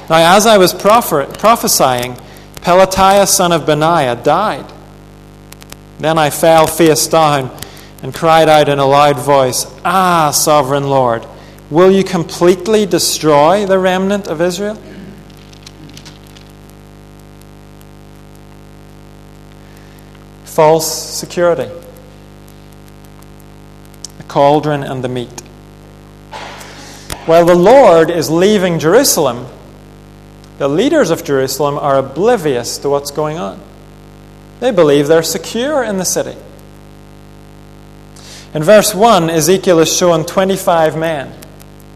Now, 0.10 0.36
as 0.36 0.46
I 0.46 0.58
was 0.58 0.74
prophesying, 0.74 2.18
Pelatiah 2.56 3.25
son 3.25 3.54
of 3.54 3.66
Benaiah 3.66 4.22
died. 4.22 4.70
Then 5.98 6.18
I 6.18 6.32
fell 6.32 6.68
face 6.68 7.08
down 7.08 7.50
and 8.04 8.14
cried 8.14 8.50
out 8.50 8.68
in 8.68 8.78
a 8.78 8.86
loud 8.86 9.18
voice, 9.18 9.66
Ah, 9.86 10.32
sovereign 10.32 10.90
Lord, 10.90 11.25
will 11.70 11.92
you 11.92 12.04
completely 12.04 12.86
destroy 12.86 13.66
the 13.66 13.80
remnant 13.80 14.28
of 14.28 14.42
Israel? 14.42 14.78
False 20.46 20.90
security, 20.90 21.70
the 24.18 24.24
cauldron 24.24 24.84
and 24.84 25.04
the 25.04 25.10
meat. 25.10 25.42
While 27.25 27.46
the 27.46 27.56
Lord 27.56 28.10
is 28.10 28.30
leaving 28.30 28.80
Jerusalem, 28.80 29.48
the 30.58 30.70
leaders 30.70 31.10
of 31.10 31.24
Jerusalem 31.24 31.78
are 31.78 31.98
oblivious 31.98 32.78
to 32.78 32.90
what's 32.90 33.12
going 33.12 33.38
on. 33.38 33.60
They 34.60 34.72
believe 34.72 35.08
they're 35.08 35.24
secure 35.24 35.84
in 35.84 35.98
the 35.98 36.06
city. 36.06 36.38
In 38.54 38.64
verse 38.64 38.96
1, 38.96 39.30
Ezekiel 39.30 39.80
is 39.80 39.94
shown 39.94 40.25
25 40.25 40.96
men, 40.96 41.34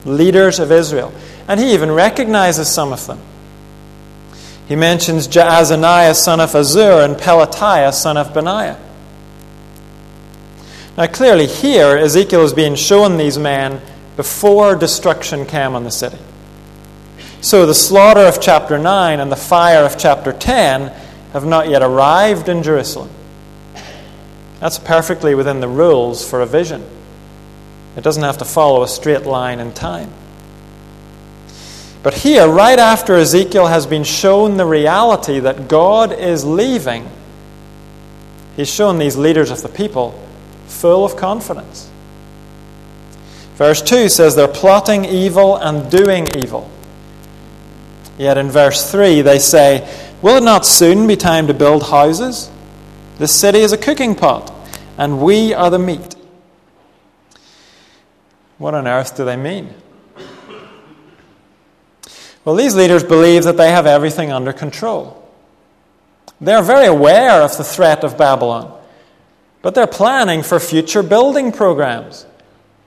leaders 0.03 0.59
of 0.59 0.71
Israel, 0.73 1.13
and 1.47 1.59
he 1.59 1.73
even 1.73 1.91
recognizes 1.91 2.67
some 2.67 2.91
of 2.91 3.07
them. 3.07 3.21
He 4.69 4.75
mentions 4.75 5.27
Jaazaniah, 5.27 6.13
son 6.15 6.39
of 6.39 6.51
Azur, 6.51 7.03
and 7.03 7.15
Pelatiah, 7.15 7.91
son 7.91 8.17
of 8.17 8.35
Benaiah. 8.35 8.77
Now, 10.95 11.07
clearly, 11.07 11.47
here, 11.47 11.97
Ezekiel 11.97 12.43
is 12.43 12.53
being 12.53 12.75
shown 12.75 13.17
these 13.17 13.39
men 13.39 13.81
before 14.15 14.75
destruction 14.75 15.47
came 15.47 15.73
on 15.73 15.85
the 15.85 15.91
city. 15.91 16.19
So, 17.41 17.65
the 17.65 17.73
slaughter 17.73 18.19
of 18.19 18.39
chapter 18.39 18.77
9 18.77 19.19
and 19.19 19.31
the 19.31 19.35
fire 19.35 19.83
of 19.83 19.97
chapter 19.97 20.31
10 20.31 20.89
have 21.33 21.45
not 21.45 21.67
yet 21.67 21.81
arrived 21.81 22.47
in 22.47 22.61
Jerusalem. 22.61 23.09
That's 24.59 24.77
perfectly 24.77 25.33
within 25.33 25.61
the 25.61 25.67
rules 25.67 26.29
for 26.29 26.41
a 26.41 26.45
vision. 26.45 26.85
It 27.97 28.01
doesn't 28.03 28.21
have 28.21 28.37
to 28.37 28.45
follow 28.45 28.83
a 28.83 28.87
straight 28.87 29.23
line 29.23 29.59
in 29.59 29.73
time. 29.73 30.13
But 32.01 32.13
here, 32.13 32.47
right 32.47 32.79
after 32.79 33.15
Ezekiel 33.15 33.67
has 33.67 33.85
been 33.85 34.05
shown 34.05 34.55
the 34.55 34.65
reality 34.65 35.39
that 35.39 35.67
God 35.67 36.13
is 36.13 36.45
leaving, 36.45 37.09
he's 38.55 38.73
shown 38.73 38.97
these 38.97 39.17
leaders 39.17 39.51
of 39.51 39.61
the 39.61 39.69
people 39.69 40.17
full 40.67 41.03
of 41.03 41.17
confidence. 41.17 41.89
Verse 43.55 43.81
2 43.81 44.07
says 44.07 44.35
they're 44.35 44.47
plotting 44.47 45.03
evil 45.03 45.57
and 45.57 45.91
doing 45.91 46.27
evil. 46.37 46.69
Yet 48.17 48.37
in 48.37 48.49
verse 48.49 48.89
3 48.89 49.21
they 49.21 49.39
say, 49.39 49.85
Will 50.21 50.37
it 50.37 50.43
not 50.43 50.65
soon 50.65 51.07
be 51.07 51.17
time 51.17 51.47
to 51.47 51.53
build 51.53 51.83
houses? 51.83 52.49
This 53.17 53.35
city 53.37 53.59
is 53.59 53.73
a 53.73 53.77
cooking 53.77 54.15
pot, 54.15 54.53
and 54.97 55.21
we 55.21 55.53
are 55.53 55.69
the 55.69 55.79
meat. 55.79 56.15
What 58.57 58.73
on 58.73 58.87
earth 58.87 59.17
do 59.17 59.25
they 59.25 59.35
mean? 59.35 59.73
Well, 62.49 62.55
these 62.55 62.75
leaders 62.75 63.03
believe 63.03 63.43
that 63.43 63.57
they 63.57 63.69
have 63.69 63.85
everything 63.85 64.31
under 64.31 64.51
control. 64.51 65.23
They're 66.41 66.63
very 66.63 66.87
aware 66.87 67.43
of 67.43 67.55
the 67.55 67.63
threat 67.63 68.03
of 68.03 68.17
Babylon. 68.17 68.75
But 69.61 69.75
they're 69.75 69.85
planning 69.85 70.41
for 70.41 70.59
future 70.59 71.03
building 71.03 71.51
programs. 71.51 72.25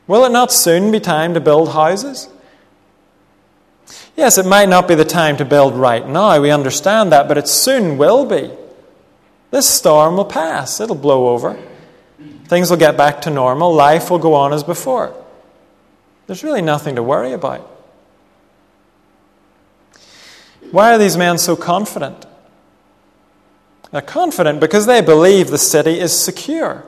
Will 0.08 0.24
it 0.24 0.32
not 0.32 0.50
soon 0.50 0.90
be 0.90 0.98
time 0.98 1.34
to 1.34 1.40
build 1.40 1.68
houses? 1.68 2.28
Yes, 4.16 4.36
it 4.36 4.46
might 4.46 4.68
not 4.68 4.88
be 4.88 4.96
the 4.96 5.04
time 5.04 5.36
to 5.36 5.44
build 5.44 5.76
right 5.76 6.08
now, 6.08 6.40
we 6.40 6.50
understand 6.50 7.12
that, 7.12 7.28
but 7.28 7.38
it 7.38 7.46
soon 7.46 7.98
will 7.98 8.26
be. 8.26 8.50
This 9.52 9.68
storm 9.68 10.16
will 10.16 10.24
pass, 10.24 10.80
it'll 10.80 10.96
blow 10.96 11.28
over. 11.28 11.56
Things 12.46 12.68
will 12.68 12.78
get 12.78 12.96
back 12.96 13.22
to 13.22 13.30
normal, 13.30 13.72
life 13.72 14.10
will 14.10 14.18
go 14.18 14.34
on 14.34 14.52
as 14.52 14.64
before. 14.64 15.14
There's 16.26 16.42
really 16.42 16.62
nothing 16.62 16.96
to 16.96 17.02
worry 17.04 17.32
about. 17.32 17.71
Why 20.72 20.92
are 20.94 20.98
these 20.98 21.16
men 21.16 21.38
so 21.38 21.54
confident? 21.54 22.26
They're 23.92 24.00
confident 24.00 24.58
because 24.58 24.86
they 24.86 25.02
believe 25.02 25.48
the 25.48 25.58
city 25.58 26.00
is 26.00 26.18
secure. 26.18 26.84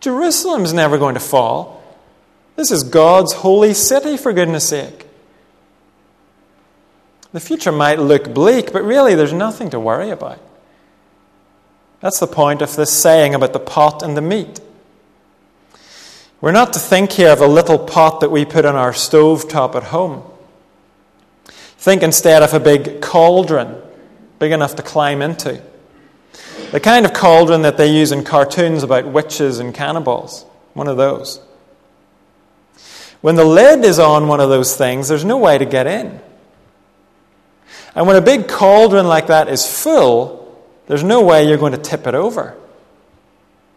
Jerusalem's 0.00 0.72
never 0.72 0.96
going 0.98 1.14
to 1.14 1.20
fall. 1.20 1.82
This 2.54 2.70
is 2.70 2.84
God's 2.84 3.32
holy 3.34 3.74
city, 3.74 4.16
for 4.16 4.32
goodness 4.32 4.68
sake. 4.68 5.06
The 7.32 7.40
future 7.40 7.72
might 7.72 7.98
look 7.98 8.32
bleak, 8.32 8.72
but 8.72 8.84
really 8.84 9.16
there's 9.16 9.32
nothing 9.32 9.70
to 9.70 9.80
worry 9.80 10.10
about. 10.10 10.40
That's 12.00 12.20
the 12.20 12.28
point 12.28 12.62
of 12.62 12.76
this 12.76 12.92
saying 12.92 13.34
about 13.34 13.52
the 13.52 13.58
pot 13.58 14.04
and 14.04 14.16
the 14.16 14.22
meat. 14.22 14.60
We're 16.40 16.52
not 16.52 16.72
to 16.74 16.78
think 16.78 17.12
here 17.12 17.30
of 17.30 17.40
a 17.40 17.48
little 17.48 17.80
pot 17.80 18.20
that 18.20 18.30
we 18.30 18.44
put 18.44 18.64
on 18.64 18.76
our 18.76 18.92
stove 18.92 19.48
top 19.48 19.74
at 19.74 19.84
home. 19.84 20.22
Think 21.78 22.02
instead 22.02 22.42
of 22.42 22.52
a 22.52 22.60
big 22.60 23.00
cauldron, 23.00 23.80
big 24.38 24.52
enough 24.52 24.76
to 24.76 24.82
climb 24.82 25.22
into. 25.22 25.62
The 26.72 26.80
kind 26.80 27.06
of 27.06 27.12
cauldron 27.12 27.62
that 27.62 27.76
they 27.76 27.90
use 27.90 28.12
in 28.12 28.24
cartoons 28.24 28.82
about 28.82 29.06
witches 29.06 29.58
and 29.58 29.72
cannibals. 29.72 30.44
One 30.74 30.88
of 30.88 30.96
those. 30.96 31.40
When 33.20 33.36
the 33.36 33.44
lid 33.44 33.84
is 33.84 33.98
on 33.98 34.28
one 34.28 34.40
of 34.40 34.48
those 34.48 34.76
things, 34.76 35.08
there's 35.08 35.24
no 35.24 35.38
way 35.38 35.56
to 35.56 35.64
get 35.64 35.86
in. 35.86 36.20
And 37.94 38.06
when 38.06 38.16
a 38.16 38.20
big 38.20 38.48
cauldron 38.48 39.06
like 39.06 39.28
that 39.28 39.48
is 39.48 39.66
full, 39.66 40.38
there's 40.86 41.04
no 41.04 41.22
way 41.22 41.46
you're 41.46 41.58
going 41.58 41.72
to 41.72 41.78
tip 41.78 42.06
it 42.06 42.14
over. 42.14 42.56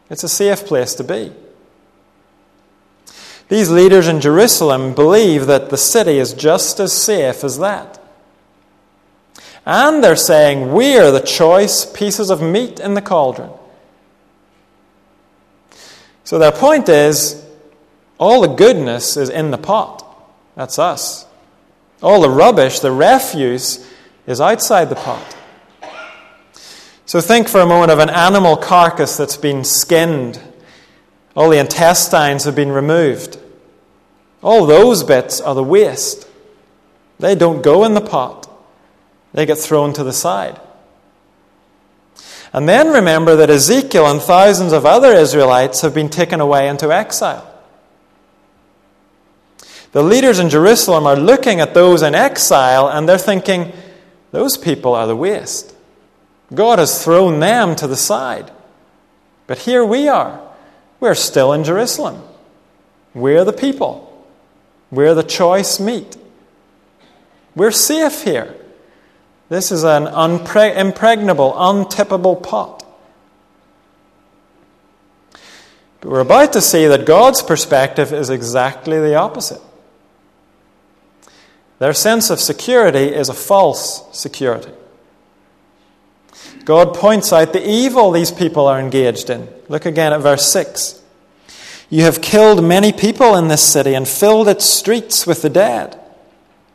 It's 0.09 0.23
a 0.23 0.29
safe 0.29 0.65
place 0.65 0.95
to 0.95 1.03
be. 1.03 1.31
These 3.51 3.69
leaders 3.69 4.07
in 4.07 4.21
Jerusalem 4.21 4.93
believe 4.93 5.45
that 5.47 5.71
the 5.71 5.77
city 5.77 6.19
is 6.19 6.33
just 6.33 6.79
as 6.79 6.93
safe 6.93 7.43
as 7.43 7.57
that. 7.57 8.01
And 9.65 10.01
they're 10.01 10.15
saying, 10.15 10.71
We're 10.71 11.11
the 11.11 11.19
choice 11.19 11.83
pieces 11.83 12.29
of 12.29 12.41
meat 12.41 12.79
in 12.79 12.93
the 12.93 13.01
cauldron. 13.01 13.49
So 16.23 16.39
their 16.39 16.53
point 16.53 16.87
is 16.87 17.45
all 18.17 18.39
the 18.39 18.55
goodness 18.55 19.17
is 19.17 19.27
in 19.27 19.51
the 19.51 19.57
pot. 19.57 20.07
That's 20.55 20.79
us. 20.79 21.25
All 22.01 22.21
the 22.21 22.29
rubbish, 22.29 22.79
the 22.79 22.93
refuse, 22.93 23.85
is 24.27 24.39
outside 24.39 24.85
the 24.85 24.95
pot. 24.95 25.35
So 27.05 27.19
think 27.19 27.49
for 27.49 27.59
a 27.59 27.65
moment 27.65 27.91
of 27.91 27.99
an 27.99 28.09
animal 28.09 28.55
carcass 28.55 29.17
that's 29.17 29.35
been 29.35 29.65
skinned. 29.65 30.39
All 31.35 31.49
the 31.49 31.59
intestines 31.59 32.45
have 32.45 32.55
been 32.55 32.71
removed. 32.71 33.39
All 34.43 34.65
those 34.65 35.03
bits 35.03 35.39
are 35.39 35.55
the 35.55 35.63
waste. 35.63 36.27
They 37.19 37.35
don't 37.35 37.61
go 37.61 37.83
in 37.83 37.93
the 37.93 38.01
pot. 38.01 38.49
They 39.33 39.45
get 39.45 39.57
thrown 39.57 39.93
to 39.93 40.03
the 40.03 40.13
side. 40.13 40.59
And 42.53 42.67
then 42.67 42.89
remember 42.89 43.35
that 43.37 43.49
Ezekiel 43.49 44.07
and 44.07 44.21
thousands 44.21 44.73
of 44.73 44.85
other 44.85 45.13
Israelites 45.13 45.81
have 45.81 45.93
been 45.93 46.09
taken 46.09 46.41
away 46.41 46.67
into 46.67 46.91
exile. 46.91 47.47
The 49.93 50.03
leaders 50.03 50.39
in 50.39 50.49
Jerusalem 50.49 51.05
are 51.05 51.15
looking 51.15 51.59
at 51.59 51.73
those 51.73 52.01
in 52.01 52.15
exile 52.15 52.87
and 52.87 53.07
they're 53.07 53.17
thinking, 53.17 53.71
those 54.31 54.57
people 54.57 54.95
are 54.95 55.07
the 55.07 55.15
waste. 55.15 55.73
God 56.53 56.79
has 56.79 57.03
thrown 57.03 57.39
them 57.39 57.75
to 57.77 57.87
the 57.87 57.95
side. 57.95 58.51
But 59.47 59.59
here 59.59 59.85
we 59.85 60.07
are. 60.07 60.41
We're 60.99 61.15
still 61.15 61.53
in 61.53 61.63
Jerusalem. 61.63 62.23
We're 63.13 63.45
the 63.45 63.53
people. 63.53 64.10
We're 64.91 65.15
the 65.15 65.23
choice 65.23 65.79
meat. 65.79 66.17
We're 67.55 67.71
safe 67.71 68.23
here. 68.23 68.55
This 69.49 69.71
is 69.71 69.83
an 69.83 70.05
unpre- 70.05 70.77
impregnable, 70.77 71.53
untippable 71.53 72.41
pot. 72.41 72.85
But 76.01 76.09
we're 76.09 76.19
about 76.19 76.53
to 76.53 76.61
see 76.61 76.87
that 76.87 77.05
God's 77.05 77.41
perspective 77.41 78.11
is 78.11 78.29
exactly 78.29 78.99
the 78.99 79.15
opposite. 79.15 79.61
Their 81.79 81.93
sense 81.93 82.29
of 82.29 82.39
security 82.39 83.13
is 83.13 83.29
a 83.29 83.33
false 83.33 84.07
security. 84.17 84.71
God 86.63 86.93
points 86.93 87.33
out 87.33 87.53
the 87.53 87.67
evil 87.67 88.11
these 88.11 88.31
people 88.31 88.67
are 88.67 88.79
engaged 88.79 89.29
in. 89.29 89.47
Look 89.67 89.85
again 89.85 90.13
at 90.13 90.21
verse 90.21 90.45
6. 90.51 91.00
You 91.91 92.03
have 92.03 92.21
killed 92.21 92.63
many 92.63 92.93
people 92.93 93.35
in 93.35 93.49
this 93.49 93.61
city 93.61 93.93
and 93.93 94.07
filled 94.07 94.47
its 94.47 94.63
streets 94.63 95.27
with 95.27 95.41
the 95.41 95.49
dead. 95.49 95.99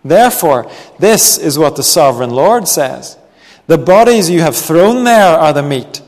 Therefore, 0.05 0.71
this 0.99 1.39
is 1.39 1.59
what 1.59 1.75
the 1.75 1.83
sovereign 1.83 2.31
Lord 2.31 2.69
says 2.69 3.19
The 3.67 3.79
bodies 3.79 4.29
you 4.29 4.43
have 4.43 4.55
thrown 4.55 5.05
there 5.05 5.37
are 5.39 5.55
the 5.55 5.63
meat, 5.63 6.03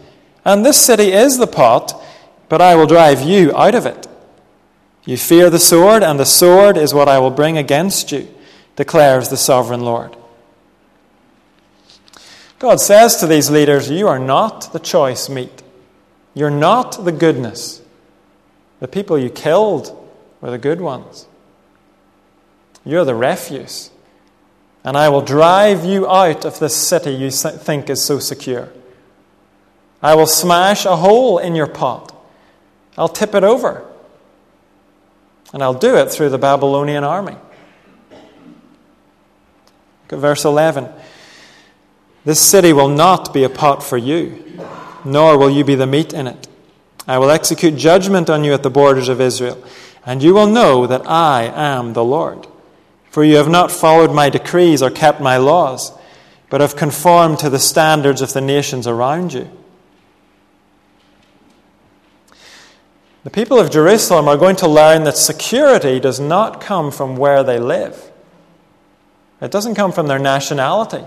and 0.44 0.64
this 0.64 0.81
city 0.81 1.11
is 1.11 1.38
the 1.38 1.47
pot, 1.47 2.01
but 2.51 2.61
I 2.61 2.77
will 2.77 2.87
drive 2.87 3.23
you 3.23 3.51
out 3.57 3.75
of 3.75 3.87
it. 3.87 4.07
You 5.07 5.16
fear 5.16 5.49
the 5.49 5.59
sword, 5.59 6.03
and 6.03 6.21
the 6.21 6.27
sword 6.27 6.77
is 6.77 6.92
what 6.92 7.09
I 7.09 7.18
will 7.18 7.31
bring 7.31 7.57
against 7.57 8.12
you, 8.12 8.29
declares 8.77 9.31
the 9.31 9.38
sovereign 9.38 9.81
Lord. 9.81 10.14
God 12.59 12.79
says 12.79 13.16
to 13.16 13.27
these 13.27 13.51
leaders, 13.51 13.90
You 13.90 14.07
are 14.07 14.18
not 14.18 14.71
the 14.75 14.79
choice 14.79 15.31
meat. 15.31 15.62
You're 16.35 16.51
not 16.51 17.07
the 17.07 17.12
goodness. 17.12 17.78
The 18.81 18.88
people 18.88 19.19
you 19.19 19.31
killed 19.31 19.97
were 20.41 20.51
the 20.51 20.59
good 20.59 20.81
ones. 20.81 21.27
You're 22.85 23.05
the 23.05 23.14
refuse. 23.14 23.91
And 24.85 24.97
I 24.97 25.09
will 25.09 25.21
drive 25.21 25.85
you 25.85 26.09
out 26.09 26.45
of 26.45 26.59
this 26.59 26.75
city 26.75 27.11
you 27.11 27.31
think 27.31 27.91
is 27.91 28.03
so 28.03 28.19
secure. 28.19 28.71
I 30.03 30.14
will 30.14 30.27
smash 30.27 30.87
a 30.87 30.97
hole 30.97 31.38
in 31.38 31.55
your 31.55 31.67
pot. 31.67 32.14
I'll 32.97 33.09
tip 33.09 33.35
it 33.35 33.45
over. 33.45 33.85
And 35.53 35.62
I'll 35.62 35.75
do 35.75 35.97
it 35.97 36.11
through 36.11 36.29
the 36.31 36.38
Babylonian 36.38 37.05
army. 37.05 37.37
Look 40.05 40.12
at 40.12 40.19
verse 40.19 40.45
11. 40.45 40.88
This 42.25 42.41
city 42.41 42.73
will 42.73 42.88
not 42.88 43.35
be 43.35 43.45
a 43.45 43.49
pot 43.49 43.83
for 43.83 43.97
you, 43.97 44.61
nor 45.05 45.37
will 45.37 45.51
you 45.51 45.64
be 45.64 45.75
the 45.75 45.87
meat 45.87 46.12
in 46.12 46.27
it. 46.27 46.49
I 47.09 47.16
will 47.16 47.31
execute 47.31 47.77
judgment 47.77 48.29
on 48.29 48.44
you 48.44 48.53
at 48.53 48.62
the 48.62 48.68
borders 48.68 49.09
of 49.09 49.18
Israel, 49.18 49.64
and 50.05 50.23
you 50.23 50.35
will 50.35 50.47
know 50.47 50.87
that 50.87 51.09
I 51.09 51.44
am 51.44 51.94
the 51.94 52.05
Lord. 52.05 52.47
For 53.11 53.25
you 53.25 53.37
have 53.37 53.49
not 53.49 53.73
followed 53.73 54.14
my 54.14 54.29
decrees 54.29 54.83
or 54.83 54.90
kept 54.90 55.18
my 55.18 55.38
laws, 55.38 55.90
but 56.51 56.61
have 56.61 56.77
conformed 56.77 57.38
to 57.38 57.49
the 57.49 57.59
standards 57.59 58.21
of 58.21 58.35
the 58.35 58.42
nations 58.42 58.87
around 58.87 59.33
you. 59.33 59.51
The 63.25 63.31
people 63.31 63.59
of 63.59 63.71
Jerusalem 63.71 64.29
are 64.29 64.37
going 64.37 64.57
to 64.57 64.68
learn 64.68 65.05
that 65.05 65.16
security 65.16 65.99
does 65.99 66.21
not 66.21 66.61
come 66.61 66.90
from 66.90 67.16
where 67.16 67.42
they 67.42 67.59
live. 67.59 68.11
It 69.40 69.51
doesn't 69.51 69.77
come 69.77 69.92
from 69.92 70.09
their 70.09 70.18
nationality. 70.18 71.05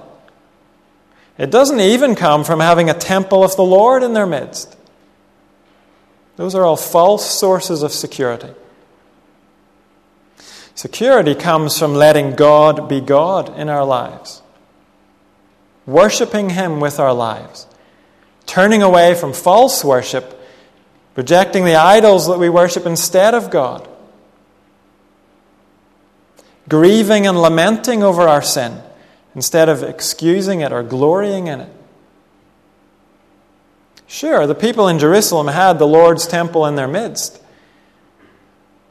It 1.37 1.51
doesn't 1.51 1.79
even 1.79 2.15
come 2.15 2.43
from 2.43 2.59
having 2.59 2.89
a 2.89 2.93
temple 2.95 3.43
of 3.43 3.55
the 3.55 3.63
Lord 3.63 4.01
in 4.01 4.13
their 4.13 4.25
midst. 4.25 4.77
Those 6.41 6.55
are 6.55 6.65
all 6.65 6.75
false 6.75 7.29
sources 7.29 7.83
of 7.83 7.91
security. 7.91 8.49
Security 10.73 11.35
comes 11.35 11.77
from 11.77 11.93
letting 11.93 12.33
God 12.33 12.89
be 12.89 12.99
God 12.99 13.55
in 13.59 13.69
our 13.69 13.85
lives, 13.85 14.41
worshiping 15.85 16.49
Him 16.49 16.79
with 16.79 16.99
our 16.99 17.13
lives, 17.13 17.67
turning 18.47 18.81
away 18.81 19.13
from 19.13 19.33
false 19.33 19.83
worship, 19.83 20.41
rejecting 21.15 21.63
the 21.63 21.75
idols 21.75 22.25
that 22.25 22.39
we 22.39 22.49
worship 22.49 22.87
instead 22.87 23.35
of 23.35 23.51
God, 23.51 23.87
grieving 26.67 27.27
and 27.27 27.39
lamenting 27.39 28.01
over 28.01 28.23
our 28.23 28.41
sin 28.41 28.81
instead 29.35 29.69
of 29.69 29.83
excusing 29.83 30.61
it 30.61 30.73
or 30.73 30.81
glorying 30.81 31.45
in 31.45 31.61
it. 31.61 31.80
Sure, 34.11 34.45
the 34.45 34.53
people 34.53 34.89
in 34.89 34.99
Jerusalem 34.99 35.47
had 35.47 35.79
the 35.79 35.87
Lord's 35.87 36.27
temple 36.27 36.65
in 36.65 36.75
their 36.75 36.87
midst, 36.87 37.41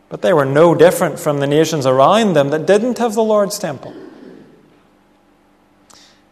but 0.08 0.22
they 0.22 0.32
were 0.32 0.46
no 0.46 0.74
different 0.74 1.18
from 1.18 1.40
the 1.40 1.46
nations 1.46 1.84
around 1.84 2.32
them 2.32 2.48
that 2.48 2.66
didn't 2.66 2.96
have 2.96 3.14
the 3.14 3.22
Lord's 3.22 3.58
temple. 3.58 3.94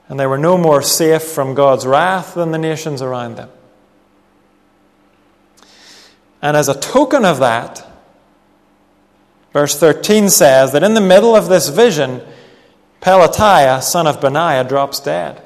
And 0.08 0.18
they 0.18 0.26
were 0.26 0.38
no 0.38 0.56
more 0.56 0.80
safe 0.80 1.22
from 1.22 1.52
God's 1.52 1.86
wrath 1.86 2.32
than 2.32 2.50
the 2.50 2.56
nations 2.56 3.02
around 3.02 3.36
them. 3.36 3.50
And 6.40 6.56
as 6.56 6.70
a 6.70 6.80
token 6.80 7.26
of 7.26 7.40
that, 7.40 7.86
verse 9.52 9.78
13 9.78 10.30
says 10.30 10.72
that 10.72 10.82
in 10.82 10.94
the 10.94 11.02
middle 11.02 11.36
of 11.36 11.50
this 11.50 11.68
vision, 11.68 12.22
Pelatiah, 13.02 13.82
son 13.82 14.06
of 14.06 14.22
Benaiah, 14.22 14.64
drops 14.64 14.98
dead. 14.98 15.42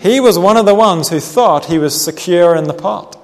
He 0.00 0.20
was 0.20 0.38
one 0.38 0.56
of 0.56 0.66
the 0.66 0.74
ones 0.74 1.10
who 1.10 1.20
thought 1.20 1.66
he 1.66 1.78
was 1.78 2.02
secure 2.02 2.56
in 2.56 2.64
the 2.64 2.74
pot. 2.74 3.16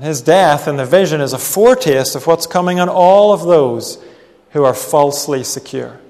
His 0.00 0.20
death 0.20 0.68
in 0.68 0.76
the 0.76 0.84
vision 0.84 1.20
is 1.20 1.32
a 1.32 1.38
foretaste 1.38 2.16
of 2.16 2.26
what's 2.26 2.46
coming 2.46 2.80
on 2.80 2.88
all 2.88 3.32
of 3.32 3.42
those 3.44 4.02
who 4.50 4.64
are 4.64 4.74
falsely 4.74 5.44
secure. 5.44 6.00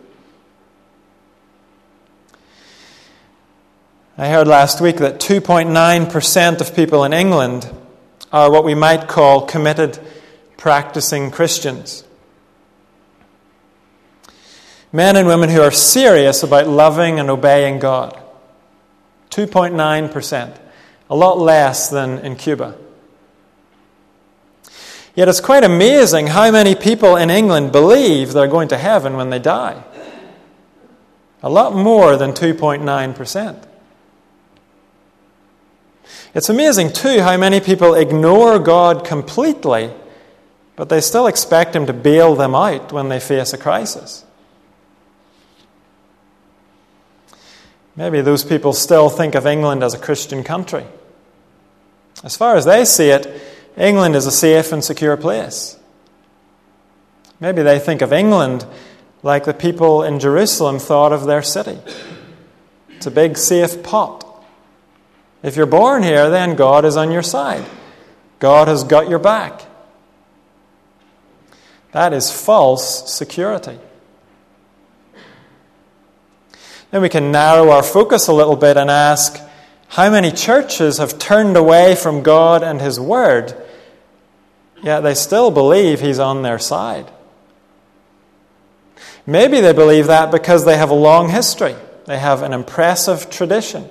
I 4.18 4.28
heard 4.28 4.48
last 4.48 4.80
week 4.80 4.96
that 4.96 5.20
2.9% 5.20 6.60
of 6.60 6.74
people 6.74 7.04
in 7.04 7.12
England 7.12 7.70
are 8.32 8.50
what 8.50 8.64
we 8.64 8.74
might 8.74 9.08
call 9.08 9.46
committed 9.46 9.98
practicing 10.56 11.30
Christians 11.30 12.04
men 14.96 15.16
and 15.16 15.28
women 15.28 15.50
who 15.50 15.60
are 15.60 15.70
serious 15.70 16.42
about 16.42 16.66
loving 16.66 17.20
and 17.20 17.28
obeying 17.28 17.78
God. 17.78 18.18
2.9%, 19.36 20.56
a 21.10 21.14
lot 21.14 21.38
less 21.38 21.90
than 21.90 22.18
in 22.20 22.36
Cuba. 22.36 22.74
Yet 25.14 25.28
it's 25.28 25.40
quite 25.40 25.62
amazing 25.62 26.28
how 26.28 26.50
many 26.50 26.74
people 26.74 27.16
in 27.16 27.28
England 27.28 27.70
believe 27.70 28.32
they're 28.32 28.46
going 28.48 28.68
to 28.68 28.78
heaven 28.78 29.14
when 29.14 29.28
they 29.28 29.38
die. 29.38 29.82
A 31.42 31.50
lot 31.50 31.74
more 31.74 32.16
than 32.16 32.32
2.9%. 32.32 33.62
It's 36.34 36.48
amazing, 36.48 36.94
too, 36.94 37.20
how 37.20 37.36
many 37.36 37.60
people 37.60 37.94
ignore 37.94 38.58
God 38.58 39.04
completely, 39.04 39.90
but 40.76 40.88
they 40.88 41.02
still 41.02 41.26
expect 41.26 41.76
Him 41.76 41.84
to 41.86 41.92
bail 41.92 42.34
them 42.34 42.54
out 42.54 42.90
when 42.90 43.10
they 43.10 43.20
face 43.20 43.52
a 43.52 43.58
crisis. 43.58 44.25
Maybe 47.96 48.20
those 48.20 48.44
people 48.44 48.74
still 48.74 49.08
think 49.08 49.34
of 49.34 49.46
England 49.46 49.82
as 49.82 49.94
a 49.94 49.98
Christian 49.98 50.44
country. 50.44 50.84
As 52.22 52.36
far 52.36 52.56
as 52.56 52.64
they 52.64 52.84
see 52.84 53.08
it, 53.08 53.42
England 53.76 54.14
is 54.16 54.26
a 54.26 54.30
safe 54.30 54.72
and 54.72 54.84
secure 54.84 55.16
place. 55.16 55.78
Maybe 57.40 57.62
they 57.62 57.78
think 57.78 58.02
of 58.02 58.12
England 58.12 58.66
like 59.22 59.44
the 59.44 59.54
people 59.54 60.02
in 60.02 60.20
Jerusalem 60.20 60.78
thought 60.78 61.12
of 61.12 61.24
their 61.24 61.42
city. 61.42 61.78
It's 62.90 63.06
a 63.06 63.10
big, 63.10 63.36
safe 63.36 63.82
pot. 63.82 64.24
If 65.42 65.56
you're 65.56 65.66
born 65.66 66.02
here, 66.02 66.30
then 66.30 66.54
God 66.54 66.84
is 66.84 66.96
on 66.96 67.10
your 67.10 67.22
side. 67.22 67.64
God 68.38 68.68
has 68.68 68.84
got 68.84 69.08
your 69.08 69.18
back. 69.18 69.62
That 71.92 72.12
is 72.12 72.30
false 72.30 73.10
security. 73.12 73.78
Then 76.90 77.02
we 77.02 77.08
can 77.08 77.32
narrow 77.32 77.70
our 77.70 77.82
focus 77.82 78.28
a 78.28 78.32
little 78.32 78.56
bit 78.56 78.76
and 78.76 78.90
ask 78.90 79.40
how 79.88 80.10
many 80.10 80.30
churches 80.30 80.98
have 80.98 81.18
turned 81.18 81.56
away 81.56 81.94
from 81.94 82.22
God 82.22 82.62
and 82.62 82.80
His 82.80 82.98
Word, 82.98 83.54
yet 84.82 85.00
they 85.00 85.14
still 85.14 85.50
believe 85.50 86.00
He's 86.00 86.18
on 86.18 86.42
their 86.42 86.58
side. 86.58 87.10
Maybe 89.26 89.60
they 89.60 89.72
believe 89.72 90.06
that 90.06 90.30
because 90.30 90.64
they 90.64 90.76
have 90.76 90.90
a 90.90 90.94
long 90.94 91.28
history, 91.28 91.74
they 92.04 92.18
have 92.18 92.42
an 92.42 92.52
impressive 92.52 93.28
tradition. 93.28 93.88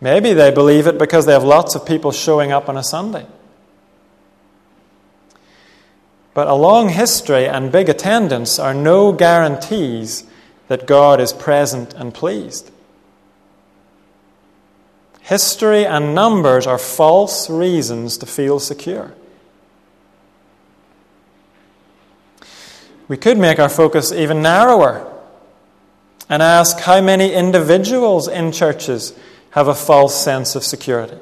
Maybe 0.00 0.32
they 0.32 0.50
believe 0.50 0.86
it 0.86 0.98
because 0.98 1.26
they 1.26 1.32
have 1.32 1.44
lots 1.44 1.74
of 1.74 1.86
people 1.86 2.12
showing 2.12 2.52
up 2.52 2.68
on 2.68 2.76
a 2.76 2.84
Sunday. 2.84 3.26
But 6.34 6.46
a 6.46 6.54
long 6.54 6.88
history 6.88 7.46
and 7.46 7.72
big 7.72 7.88
attendance 7.88 8.60
are 8.60 8.74
no 8.74 9.12
guarantees 9.12 10.24
that 10.68 10.86
God 10.86 11.20
is 11.20 11.32
present 11.32 11.94
and 11.94 12.14
pleased. 12.14 12.70
History 15.22 15.84
and 15.84 16.14
numbers 16.14 16.66
are 16.66 16.78
false 16.78 17.50
reasons 17.50 18.16
to 18.18 18.26
feel 18.26 18.60
secure. 18.60 19.12
We 23.08 23.16
could 23.16 23.38
make 23.38 23.58
our 23.58 23.68
focus 23.68 24.12
even 24.12 24.42
narrower 24.42 25.10
and 26.28 26.42
ask 26.42 26.78
how 26.80 27.00
many 27.00 27.32
individuals 27.32 28.28
in 28.28 28.52
churches 28.52 29.14
have 29.50 29.68
a 29.68 29.74
false 29.74 30.14
sense 30.14 30.54
of 30.54 30.62
security. 30.62 31.16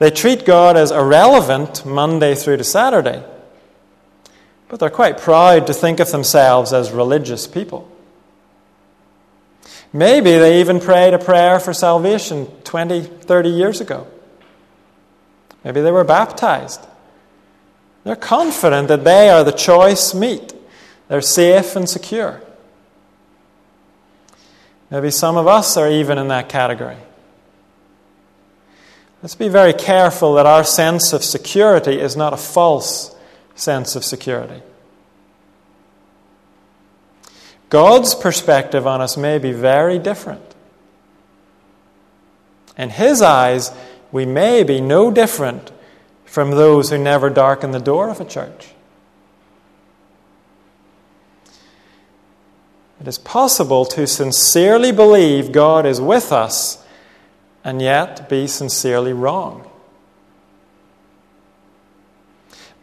They 0.00 0.10
treat 0.10 0.44
God 0.44 0.76
as 0.76 0.90
irrelevant 0.90 1.86
Monday 1.86 2.34
through 2.34 2.56
to 2.56 2.64
Saturday 2.64 3.22
but 4.74 4.80
they're 4.80 4.90
quite 4.90 5.18
proud 5.18 5.68
to 5.68 5.72
think 5.72 6.00
of 6.00 6.10
themselves 6.10 6.72
as 6.72 6.90
religious 6.90 7.46
people. 7.46 7.88
Maybe 9.92 10.32
they 10.32 10.58
even 10.58 10.80
prayed 10.80 11.14
a 11.14 11.18
prayer 11.20 11.60
for 11.60 11.72
salvation 11.72 12.46
20, 12.64 13.02
30 13.02 13.48
years 13.50 13.80
ago. 13.80 14.08
Maybe 15.62 15.80
they 15.80 15.92
were 15.92 16.02
baptized. 16.02 16.84
They're 18.02 18.16
confident 18.16 18.88
that 18.88 19.04
they 19.04 19.30
are 19.30 19.44
the 19.44 19.52
choice 19.52 20.12
meat. 20.12 20.52
They're 21.06 21.20
safe 21.20 21.76
and 21.76 21.88
secure. 21.88 22.42
Maybe 24.90 25.12
some 25.12 25.36
of 25.36 25.46
us 25.46 25.76
are 25.76 25.88
even 25.88 26.18
in 26.18 26.26
that 26.26 26.48
category. 26.48 26.98
Let's 29.22 29.36
be 29.36 29.48
very 29.48 29.72
careful 29.72 30.34
that 30.34 30.46
our 30.46 30.64
sense 30.64 31.12
of 31.12 31.22
security 31.22 32.00
is 32.00 32.16
not 32.16 32.32
a 32.32 32.36
false 32.36 33.13
sense 33.54 33.96
of 33.96 34.04
security. 34.04 34.62
God's 37.70 38.14
perspective 38.14 38.86
on 38.86 39.00
us 39.00 39.16
may 39.16 39.38
be 39.38 39.52
very 39.52 39.98
different. 39.98 40.54
In 42.76 42.90
His 42.90 43.22
eyes, 43.22 43.72
we 44.12 44.26
may 44.26 44.62
be 44.62 44.80
no 44.80 45.10
different 45.10 45.72
from 46.24 46.52
those 46.52 46.90
who 46.90 46.98
never 46.98 47.30
darken 47.30 47.70
the 47.70 47.80
door 47.80 48.10
of 48.10 48.20
a 48.20 48.24
church. 48.24 48.74
It 53.00 53.08
is 53.08 53.18
possible 53.18 53.84
to 53.86 54.06
sincerely 54.06 54.92
believe 54.92 55.52
God 55.52 55.84
is 55.84 56.00
with 56.00 56.32
us 56.32 56.82
and 57.62 57.82
yet 57.82 58.28
be 58.28 58.46
sincerely 58.46 59.12
wrong. 59.12 59.68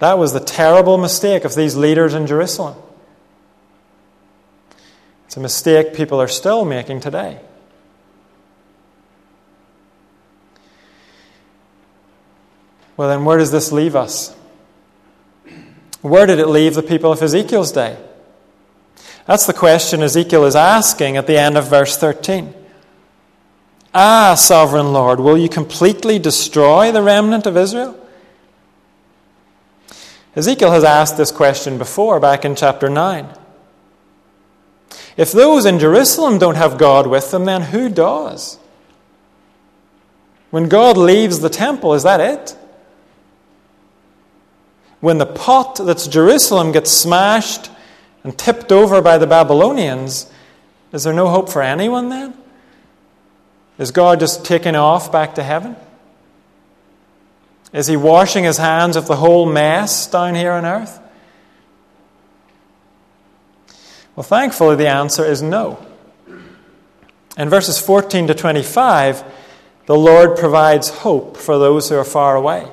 That 0.01 0.17
was 0.17 0.33
the 0.33 0.39
terrible 0.39 0.97
mistake 0.97 1.45
of 1.45 1.53
these 1.53 1.75
leaders 1.75 2.15
in 2.15 2.25
Jerusalem. 2.25 2.75
It's 5.27 5.37
a 5.37 5.39
mistake 5.39 5.93
people 5.93 6.19
are 6.19 6.27
still 6.27 6.65
making 6.65 7.01
today. 7.01 7.39
Well, 12.97 13.09
then, 13.09 13.25
where 13.25 13.37
does 13.37 13.51
this 13.51 13.71
leave 13.71 13.95
us? 13.95 14.35
Where 16.01 16.25
did 16.25 16.39
it 16.39 16.47
leave 16.47 16.73
the 16.73 16.81
people 16.81 17.11
of 17.11 17.21
Ezekiel's 17.21 17.71
day? 17.71 17.95
That's 19.27 19.45
the 19.45 19.53
question 19.53 20.01
Ezekiel 20.01 20.45
is 20.45 20.55
asking 20.55 21.15
at 21.15 21.27
the 21.27 21.37
end 21.37 21.59
of 21.59 21.69
verse 21.69 21.95
13. 21.95 22.55
Ah, 23.93 24.33
sovereign 24.33 24.93
Lord, 24.93 25.19
will 25.19 25.37
you 25.37 25.47
completely 25.47 26.17
destroy 26.17 26.91
the 26.91 27.03
remnant 27.03 27.45
of 27.45 27.55
Israel? 27.55 28.00
Ezekiel 30.35 30.71
has 30.71 30.83
asked 30.83 31.17
this 31.17 31.31
question 31.31 31.77
before, 31.77 32.19
back 32.19 32.45
in 32.45 32.55
chapter 32.55 32.89
9. 32.89 33.27
If 35.17 35.31
those 35.31 35.65
in 35.65 35.79
Jerusalem 35.79 36.37
don't 36.37 36.55
have 36.55 36.77
God 36.77 37.05
with 37.05 37.31
them, 37.31 37.45
then 37.45 37.63
who 37.63 37.89
does? 37.89 38.57
When 40.51 40.69
God 40.69 40.97
leaves 40.97 41.39
the 41.39 41.49
temple, 41.49 41.93
is 41.93 42.03
that 42.03 42.19
it? 42.19 42.57
When 45.01 45.17
the 45.17 45.25
pot 45.25 45.79
that's 45.83 46.07
Jerusalem 46.07 46.71
gets 46.71 46.91
smashed 46.91 47.69
and 48.23 48.37
tipped 48.37 48.71
over 48.71 49.01
by 49.01 49.17
the 49.17 49.27
Babylonians, 49.27 50.31
is 50.93 51.03
there 51.03 51.13
no 51.13 51.27
hope 51.27 51.49
for 51.49 51.61
anyone 51.61 52.09
then? 52.09 52.33
Is 53.77 53.91
God 53.91 54.19
just 54.19 54.45
taking 54.45 54.75
off 54.75 55.11
back 55.11 55.35
to 55.35 55.43
heaven? 55.43 55.75
Is 57.73 57.87
he 57.87 57.95
washing 57.95 58.43
his 58.43 58.57
hands 58.57 58.95
of 58.95 59.07
the 59.07 59.15
whole 59.15 59.45
mess 59.45 60.07
down 60.07 60.35
here 60.35 60.51
on 60.51 60.65
earth? 60.65 60.99
Well, 64.15 64.23
thankfully, 64.23 64.75
the 64.75 64.89
answer 64.89 65.23
is 65.23 65.41
no. 65.41 65.85
In 67.37 67.49
verses 67.49 67.79
14 67.79 68.27
to 68.27 68.33
25, 68.33 69.23
the 69.85 69.95
Lord 69.95 70.37
provides 70.37 70.89
hope 70.89 71.37
for 71.37 71.57
those 71.57 71.89
who 71.89 71.95
are 71.95 72.03
far 72.03 72.35
away. 72.35 72.67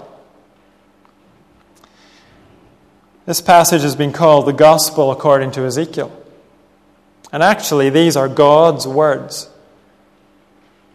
This 3.25 3.41
passage 3.41 3.83
has 3.83 3.95
been 3.95 4.13
called 4.13 4.47
the 4.47 4.53
Gospel 4.53 5.13
according 5.13 5.53
to 5.53 5.65
Ezekiel. 5.65 6.11
And 7.31 7.43
actually, 7.43 7.91
these 7.91 8.17
are 8.17 8.29
God's 8.29 8.87
words. 8.87 9.49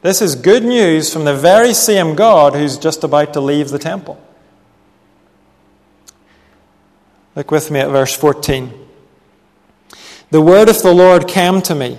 This 0.04 0.22
is 0.22 0.36
good 0.36 0.66
news 0.66 1.13
from 1.13 1.24
the 1.24 1.34
very 1.34 1.74
same 1.74 2.13
God 2.13 2.56
who's 2.56 2.78
just 2.78 3.06
about 3.06 3.32
to 3.34 3.39
leave 3.39 3.70
the 3.70 3.80
temple. 3.80 4.22
Look 7.38 7.52
with 7.52 7.72
me 7.72 7.80
at 7.80 7.89
verse 7.89 8.13
14. 8.13 8.74
The 10.30 10.42
word 10.42 10.68
of 10.68 10.82
the 10.82 10.94
Lord 10.94 11.30
came 11.30 11.62
to 11.63 11.74
me 11.74 11.98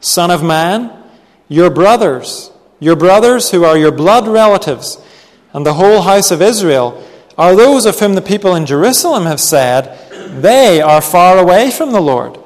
Son 0.00 0.30
of 0.30 0.42
man, 0.42 0.90
your 1.48 1.68
brothers, 1.68 2.50
your 2.80 2.96
brothers 2.96 3.50
who 3.50 3.62
are 3.62 3.76
your 3.76 3.92
blood 3.92 4.26
relatives, 4.26 4.98
and 5.52 5.66
the 5.66 5.74
whole 5.74 6.00
house 6.00 6.30
of 6.30 6.40
Israel 6.40 7.06
are 7.36 7.54
those 7.54 7.84
of 7.84 7.98
whom 7.98 8.14
the 8.14 8.22
people 8.22 8.54
in 8.54 8.64
Jerusalem 8.64 9.24
have 9.24 9.40
said, 9.40 10.40
They 10.40 10.80
are 10.80 11.02
far 11.02 11.36
away 11.36 11.70
from 11.72 11.92
the 11.92 12.00
Lord. 12.00 12.38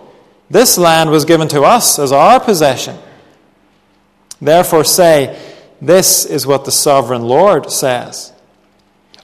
This 0.50 0.76
land 0.76 1.10
was 1.10 1.24
given 1.24 1.46
to 1.48 1.62
us 1.62 2.00
as 2.00 2.10
our 2.10 2.40
possession. 2.40 2.98
Therefore, 4.42 4.84
say, 4.84 5.40
This 5.80 6.26
is 6.26 6.46
what 6.46 6.64
the 6.64 6.72
sovereign 6.72 7.22
Lord 7.22 7.70
says. 7.70 8.32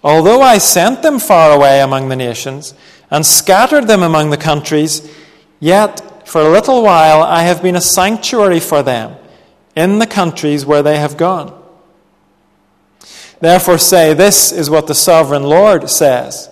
Although 0.02 0.40
I 0.40 0.58
sent 0.58 1.02
them 1.02 1.18
far 1.18 1.50
away 1.50 1.80
among 1.80 2.08
the 2.08 2.16
nations 2.16 2.72
and 3.10 3.26
scattered 3.26 3.88
them 3.88 4.02
among 4.02 4.30
the 4.30 4.36
countries, 4.36 5.12
yet 5.58 6.28
for 6.28 6.40
a 6.40 6.50
little 6.50 6.82
while 6.82 7.22
I 7.22 7.42
have 7.42 7.62
been 7.62 7.74
a 7.74 7.80
sanctuary 7.80 8.60
for 8.60 8.82
them 8.82 9.16
in 9.74 9.98
the 9.98 10.06
countries 10.06 10.64
where 10.64 10.82
they 10.82 10.98
have 10.98 11.16
gone. 11.16 11.52
Therefore, 13.40 13.78
say, 13.78 14.14
This 14.14 14.52
is 14.52 14.70
what 14.70 14.86
the 14.86 14.94
sovereign 14.94 15.42
Lord 15.42 15.90
says 15.90 16.48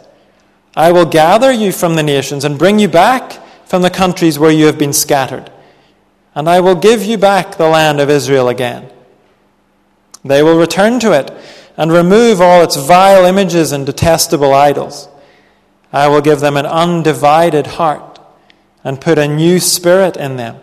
I 0.74 0.90
will 0.90 1.06
gather 1.06 1.52
you 1.52 1.70
from 1.72 1.94
the 1.94 2.02
nations 2.02 2.44
and 2.44 2.58
bring 2.58 2.80
you 2.80 2.88
back 2.88 3.40
from 3.66 3.82
the 3.82 3.90
countries 3.90 4.38
where 4.38 4.50
you 4.50 4.66
have 4.66 4.78
been 4.78 4.92
scattered, 4.92 5.50
and 6.36 6.48
I 6.48 6.60
will 6.60 6.76
give 6.76 7.02
you 7.02 7.18
back 7.18 7.56
the 7.56 7.68
land 7.68 7.98
of 7.98 8.10
Israel 8.10 8.48
again. 8.48 8.92
They 10.24 10.42
will 10.42 10.58
return 10.58 11.00
to 11.00 11.12
it 11.12 11.32
and 11.76 11.90
remove 11.90 12.40
all 12.40 12.62
its 12.62 12.76
vile 12.76 13.24
images 13.24 13.72
and 13.72 13.84
detestable 13.84 14.54
idols. 14.54 15.08
I 15.92 16.08
will 16.08 16.20
give 16.20 16.40
them 16.40 16.56
an 16.56 16.66
undivided 16.66 17.66
heart 17.66 18.20
and 18.84 19.00
put 19.00 19.18
a 19.18 19.26
new 19.26 19.58
spirit 19.58 20.16
in 20.16 20.36
them. 20.36 20.60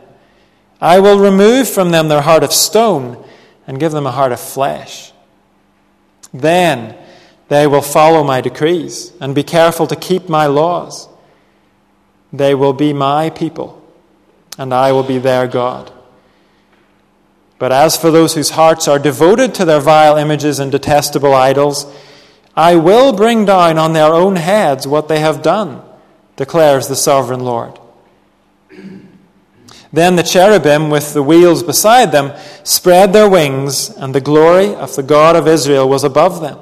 I 0.79 0.99
will 0.99 1.19
remove 1.19 1.67
from 1.67 1.91
them 1.91 2.07
their 2.07 2.21
heart 2.21 2.43
of 2.43 2.53
stone 2.53 3.23
and 3.65 3.79
give 3.79 3.91
them 3.91 4.05
a 4.05 4.11
heart 4.11 4.31
of 4.31 4.39
flesh. 4.39 5.11
Then 6.33 6.95
they 7.47 7.67
will 7.67 7.81
follow 7.81 8.23
my 8.23 8.41
decrees 8.41 9.13
and 9.19 9.35
be 9.35 9.43
careful 9.43 9.87
to 9.87 9.95
keep 9.95 10.29
my 10.29 10.45
laws. 10.45 11.07
They 12.31 12.55
will 12.55 12.73
be 12.73 12.93
my 12.93 13.29
people, 13.29 13.82
and 14.57 14.73
I 14.73 14.91
will 14.91 15.03
be 15.03 15.17
their 15.17 15.47
God. 15.47 15.91
But 17.59 17.71
as 17.71 17.95
for 17.95 18.11
those 18.11 18.35
whose 18.35 18.51
hearts 18.51 18.87
are 18.87 18.99
devoted 18.99 19.55
to 19.55 19.65
their 19.65 19.79
vile 19.79 20.17
images 20.17 20.59
and 20.59 20.71
detestable 20.71 21.33
idols, 21.33 21.85
I 22.55 22.75
will 22.75 23.13
bring 23.13 23.45
down 23.45 23.77
on 23.77 23.93
their 23.93 24.13
own 24.13 24.35
heads 24.35 24.85
what 24.85 25.07
they 25.07 25.19
have 25.19 25.41
done, 25.41 25.81
declares 26.35 26.87
the 26.87 26.95
sovereign 26.95 27.39
Lord. 27.39 27.79
Then 29.93 30.15
the 30.15 30.23
cherubim, 30.23 30.89
with 30.89 31.13
the 31.13 31.23
wheels 31.23 31.61
beside 31.61 32.11
them, 32.11 32.33
spread 32.63 33.13
their 33.13 33.29
wings, 33.29 33.89
and 33.91 34.13
the 34.13 34.21
glory 34.21 34.73
of 34.73 34.95
the 34.95 35.03
God 35.03 35.35
of 35.35 35.47
Israel 35.47 35.87
was 35.87 36.03
above 36.03 36.41
them. 36.41 36.59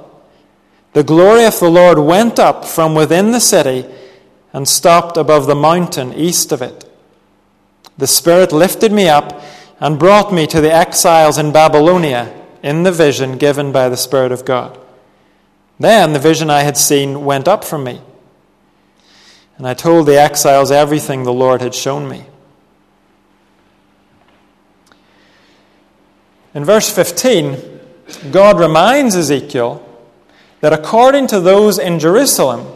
The 0.94 1.04
glory 1.04 1.46
of 1.46 1.58
the 1.60 1.70
Lord 1.70 1.98
went 1.98 2.40
up 2.40 2.66
from 2.66 2.94
within 2.94 3.32
the 3.32 3.40
city 3.40 3.86
and 4.52 4.68
stopped 4.68 5.16
above 5.16 5.48
the 5.48 5.56
mountain 5.56 6.14
east 6.14 6.52
of 6.52 6.62
it. 6.62 6.91
The 7.98 8.08
Spirit 8.08 8.52
lifted 8.52 8.92
me 8.92 9.08
up 9.08 9.42
and 9.80 10.00
brought 10.00 10.34
me 10.34 10.48
to 10.48 10.62
the 10.62 10.74
exiles 10.74 11.38
in 11.38 11.52
Babylonia 11.52 12.34
in 12.64 12.84
the 12.84 12.92
vision 12.92 13.38
given 13.38 13.72
by 13.72 13.90
the 13.90 13.98
Spirit 13.98 14.32
of 14.32 14.46
God. 14.46 14.80
Then 15.80 16.14
the 16.14 16.20
vision 16.20 16.50
I 16.50 16.62
had 16.62 16.78
seen 16.78 17.26
went 17.26 17.48
up 17.48 17.64
from 17.64 17.84
me, 17.84 18.02
and 19.58 19.68
I 19.68 19.74
told 19.74 20.06
the 20.06 20.20
exiles 20.20 20.72
everything 20.72 21.24
the 21.24 21.34
Lord 21.34 21.62
had 21.62 21.74
shown 21.74 22.08
me. 22.08 22.26
In 26.54 26.66
verse 26.66 26.94
15, 26.94 27.80
God 28.30 28.60
reminds 28.60 29.16
Ezekiel 29.16 29.88
that 30.60 30.74
according 30.74 31.28
to 31.28 31.40
those 31.40 31.80
in 31.80 31.98
Jerusalem, 31.98 32.68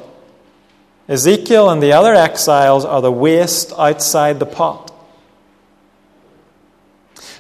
Ezekiel 1.08 1.70
and 1.70 1.84
the 1.84 1.92
other 1.92 2.16
exiles 2.16 2.86
are 2.86 3.02
the 3.02 3.12
waste 3.12 3.72
outside 3.78 4.40
the 4.40 4.46
pot. 4.46 4.92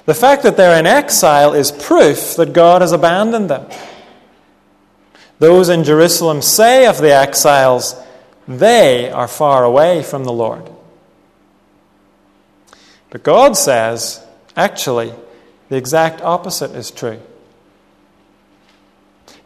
The 0.06 0.14
fact 0.14 0.44
that 0.44 0.56
they're 0.56 0.78
in 0.78 0.86
exile 0.86 1.54
is 1.54 1.72
proof 1.72 2.36
that 2.36 2.54
God 2.54 2.82
has 2.82 2.92
abandoned 2.92 3.50
them. 3.50 3.70
Those 5.40 5.70
in 5.70 5.84
Jerusalem 5.84 6.42
say 6.42 6.86
of 6.86 7.00
the 7.00 7.14
exiles, 7.14 7.96
they 8.48 9.10
are 9.10 9.28
far 9.28 9.64
away 9.64 10.04
from 10.04 10.24
the 10.24 10.32
Lord. 10.32 10.70
But 13.10 13.24
God 13.24 13.58
says, 13.58 14.26
actually, 14.56 15.14
the 15.70 15.78
exact 15.78 16.22
opposite 16.22 16.72
is 16.72 16.92
true. 16.92 17.20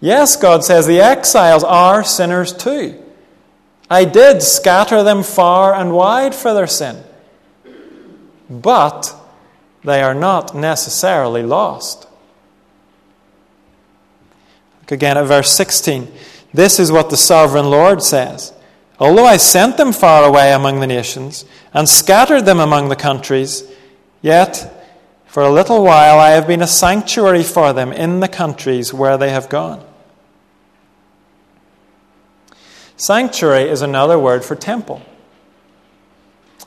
Yes, 0.01 0.35
God 0.35 0.63
says 0.63 0.87
the 0.87 1.01
exiles 1.01 1.63
are 1.63 2.03
sinners 2.03 2.53
too. 2.53 3.01
I 3.89 4.05
did 4.05 4.41
scatter 4.41 5.03
them 5.03 5.23
far 5.23 5.73
and 5.73 5.93
wide 5.93 6.35
for 6.35 6.53
their 6.53 6.67
sin. 6.67 7.03
But 8.49 9.15
they 9.83 10.01
are 10.01 10.13
not 10.13 10.53
necessarily 10.53 11.43
lost. 11.43 12.07
Look 14.81 14.91
again 14.91 15.17
at 15.17 15.25
verse 15.27 15.51
16. 15.51 16.11
This 16.53 16.79
is 16.79 16.91
what 16.91 17.09
the 17.09 17.17
sovereign 17.17 17.69
Lord 17.69 18.01
says 18.01 18.53
Although 18.99 19.25
I 19.25 19.37
sent 19.37 19.77
them 19.77 19.93
far 19.93 20.23
away 20.23 20.51
among 20.51 20.79
the 20.81 20.87
nations 20.87 21.45
and 21.73 21.87
scattered 21.87 22.45
them 22.45 22.59
among 22.59 22.89
the 22.89 22.97
countries, 22.97 23.63
yet 24.21 24.75
for 25.25 25.43
a 25.43 25.51
little 25.51 25.83
while 25.83 26.19
I 26.19 26.31
have 26.31 26.47
been 26.47 26.61
a 26.61 26.67
sanctuary 26.67 27.43
for 27.43 27.71
them 27.71 27.93
in 27.93 28.19
the 28.19 28.27
countries 28.27 28.93
where 28.93 29.17
they 29.17 29.29
have 29.29 29.47
gone. 29.47 29.85
Sanctuary 32.97 33.69
is 33.69 33.81
another 33.81 34.19
word 34.19 34.43
for 34.43 34.55
temple. 34.55 35.01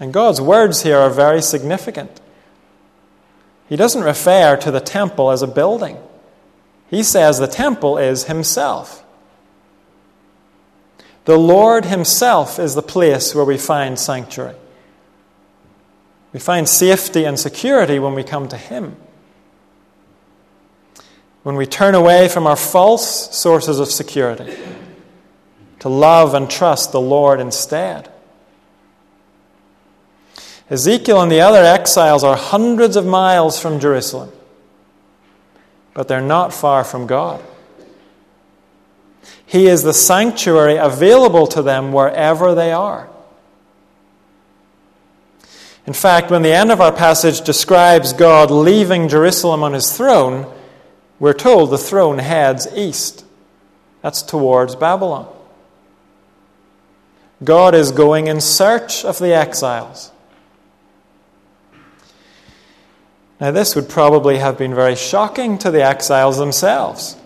And 0.00 0.14
God's 0.14 0.40
words 0.40 0.82
here 0.82 0.96
are 0.96 1.10
very 1.10 1.42
significant. 1.42 2.21
He 3.72 3.76
doesn't 3.76 4.02
refer 4.02 4.58
to 4.58 4.70
the 4.70 4.82
temple 4.82 5.30
as 5.30 5.40
a 5.40 5.46
building, 5.46 5.96
He 6.90 7.02
says 7.02 7.38
the 7.38 7.46
temple 7.46 7.96
is 7.96 8.24
Himself. 8.24 9.02
The 11.24 11.38
Lord 11.38 11.86
Himself 11.86 12.58
is 12.58 12.74
the 12.74 12.82
place 12.82 13.34
where 13.34 13.46
we 13.46 13.56
find 13.56 13.98
sanctuary. 13.98 14.56
We 16.34 16.38
find 16.38 16.68
safety 16.68 17.24
and 17.24 17.40
security 17.40 17.98
when 17.98 18.12
we 18.12 18.22
come 18.22 18.46
to 18.48 18.58
Him. 18.58 18.94
When 21.42 21.56
we 21.56 21.64
turn 21.64 21.94
away 21.94 22.28
from 22.28 22.46
our 22.46 22.56
false 22.56 23.34
sources 23.34 23.80
of 23.80 23.88
security 23.88 24.54
to 25.78 25.88
love 25.88 26.34
and 26.34 26.50
trust 26.50 26.92
the 26.92 27.00
Lord 27.00 27.40
instead. 27.40 28.11
Ezekiel 30.70 31.20
and 31.20 31.30
the 31.30 31.40
other 31.40 31.62
exiles 31.62 32.24
are 32.24 32.36
hundreds 32.36 32.96
of 32.96 33.04
miles 33.04 33.60
from 33.60 33.80
Jerusalem, 33.80 34.30
but 35.94 36.08
they're 36.08 36.20
not 36.20 36.54
far 36.54 36.84
from 36.84 37.06
God. 37.06 37.42
He 39.44 39.66
is 39.66 39.82
the 39.82 39.92
sanctuary 39.92 40.76
available 40.76 41.46
to 41.48 41.62
them 41.62 41.92
wherever 41.92 42.54
they 42.54 42.72
are. 42.72 43.10
In 45.86 45.92
fact, 45.92 46.30
when 46.30 46.42
the 46.42 46.52
end 46.52 46.70
of 46.70 46.80
our 46.80 46.92
passage 46.92 47.40
describes 47.40 48.12
God 48.12 48.50
leaving 48.50 49.08
Jerusalem 49.08 49.62
on 49.62 49.72
his 49.72 49.94
throne, 49.96 50.50
we're 51.18 51.32
told 51.32 51.70
the 51.70 51.78
throne 51.78 52.18
heads 52.18 52.68
east. 52.74 53.24
That's 54.00 54.22
towards 54.22 54.76
Babylon. 54.76 55.28
God 57.42 57.74
is 57.74 57.90
going 57.90 58.28
in 58.28 58.40
search 58.40 59.04
of 59.04 59.18
the 59.18 59.34
exiles. 59.34 60.11
Now, 63.42 63.50
this 63.50 63.74
would 63.74 63.88
probably 63.88 64.38
have 64.38 64.56
been 64.56 64.72
very 64.72 64.94
shocking 64.94 65.58
to 65.58 65.72
the 65.72 65.82
exiles 65.82 66.38
themselves. 66.38 67.16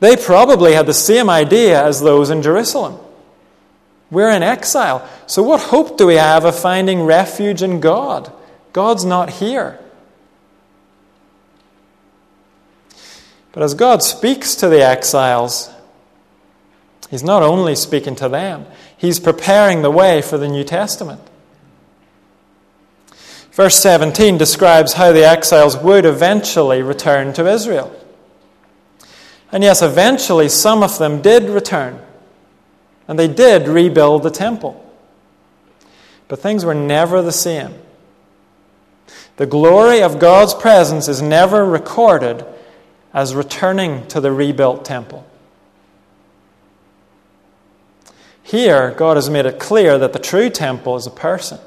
They 0.00 0.16
probably 0.16 0.72
had 0.72 0.86
the 0.86 0.92
same 0.92 1.30
idea 1.30 1.80
as 1.80 2.00
those 2.00 2.30
in 2.30 2.42
Jerusalem. 2.42 2.98
We're 4.10 4.32
in 4.32 4.42
exile. 4.42 5.08
So, 5.28 5.40
what 5.44 5.60
hope 5.60 5.96
do 5.96 6.08
we 6.08 6.16
have 6.16 6.44
of 6.44 6.58
finding 6.58 7.02
refuge 7.02 7.62
in 7.62 7.78
God? 7.78 8.32
God's 8.72 9.04
not 9.04 9.30
here. 9.30 9.78
But 13.52 13.62
as 13.62 13.74
God 13.74 14.02
speaks 14.02 14.56
to 14.56 14.68
the 14.68 14.84
exiles, 14.84 15.70
He's 17.08 17.22
not 17.22 17.44
only 17.44 17.76
speaking 17.76 18.16
to 18.16 18.28
them, 18.28 18.66
He's 18.96 19.20
preparing 19.20 19.82
the 19.82 19.92
way 19.92 20.22
for 20.22 20.38
the 20.38 20.48
New 20.48 20.64
Testament. 20.64 21.20
Verse 23.56 23.76
17 23.76 24.36
describes 24.36 24.92
how 24.92 25.12
the 25.12 25.26
exiles 25.26 25.78
would 25.78 26.04
eventually 26.04 26.82
return 26.82 27.32
to 27.32 27.48
Israel. 27.48 27.90
And 29.50 29.64
yes, 29.64 29.80
eventually 29.80 30.50
some 30.50 30.82
of 30.82 30.98
them 30.98 31.22
did 31.22 31.44
return. 31.44 31.98
And 33.08 33.18
they 33.18 33.28
did 33.28 33.66
rebuild 33.66 34.24
the 34.24 34.30
temple. 34.30 34.84
But 36.28 36.40
things 36.40 36.66
were 36.66 36.74
never 36.74 37.22
the 37.22 37.32
same. 37.32 37.72
The 39.38 39.46
glory 39.46 40.02
of 40.02 40.18
God's 40.18 40.52
presence 40.52 41.08
is 41.08 41.22
never 41.22 41.64
recorded 41.64 42.44
as 43.14 43.34
returning 43.34 44.06
to 44.08 44.20
the 44.20 44.32
rebuilt 44.32 44.84
temple. 44.84 45.26
Here, 48.42 48.90
God 48.90 49.16
has 49.16 49.30
made 49.30 49.46
it 49.46 49.58
clear 49.58 49.96
that 49.96 50.12
the 50.12 50.18
true 50.18 50.50
temple 50.50 50.96
is 50.96 51.06
a 51.06 51.10
person. 51.10 51.58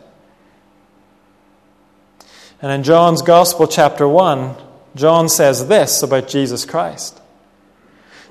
And 2.62 2.72
in 2.72 2.84
John's 2.84 3.22
Gospel, 3.22 3.67
chapter 3.67 4.08
1, 4.08 4.56
John 4.95 5.30
says 5.30 5.67
this 5.67 6.04
about 6.04 6.28
Jesus 6.28 6.65
Christ 6.65 7.19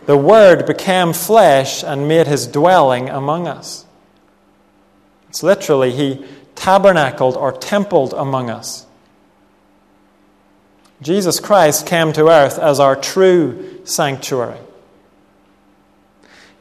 the 0.09 0.17
Word 0.17 0.65
became 0.65 1.13
flesh 1.13 1.85
and 1.85 2.09
made 2.09 2.27
his 2.27 2.47
dwelling 2.47 3.11
among 3.11 3.47
us. 3.47 3.85
It's 5.29 5.43
literally, 5.43 5.91
he 5.93 6.25
tabernacled 6.55 7.37
or 7.37 7.53
templed 7.53 8.15
among 8.15 8.49
us. 8.49 8.87
Jesus 11.03 11.39
Christ 11.41 11.87
came 11.87 12.15
to 12.15 12.29
earth 12.29 12.59
as 12.59 12.81
our 12.81 12.97
true 12.97 13.83
sanctuary. 13.85 14.59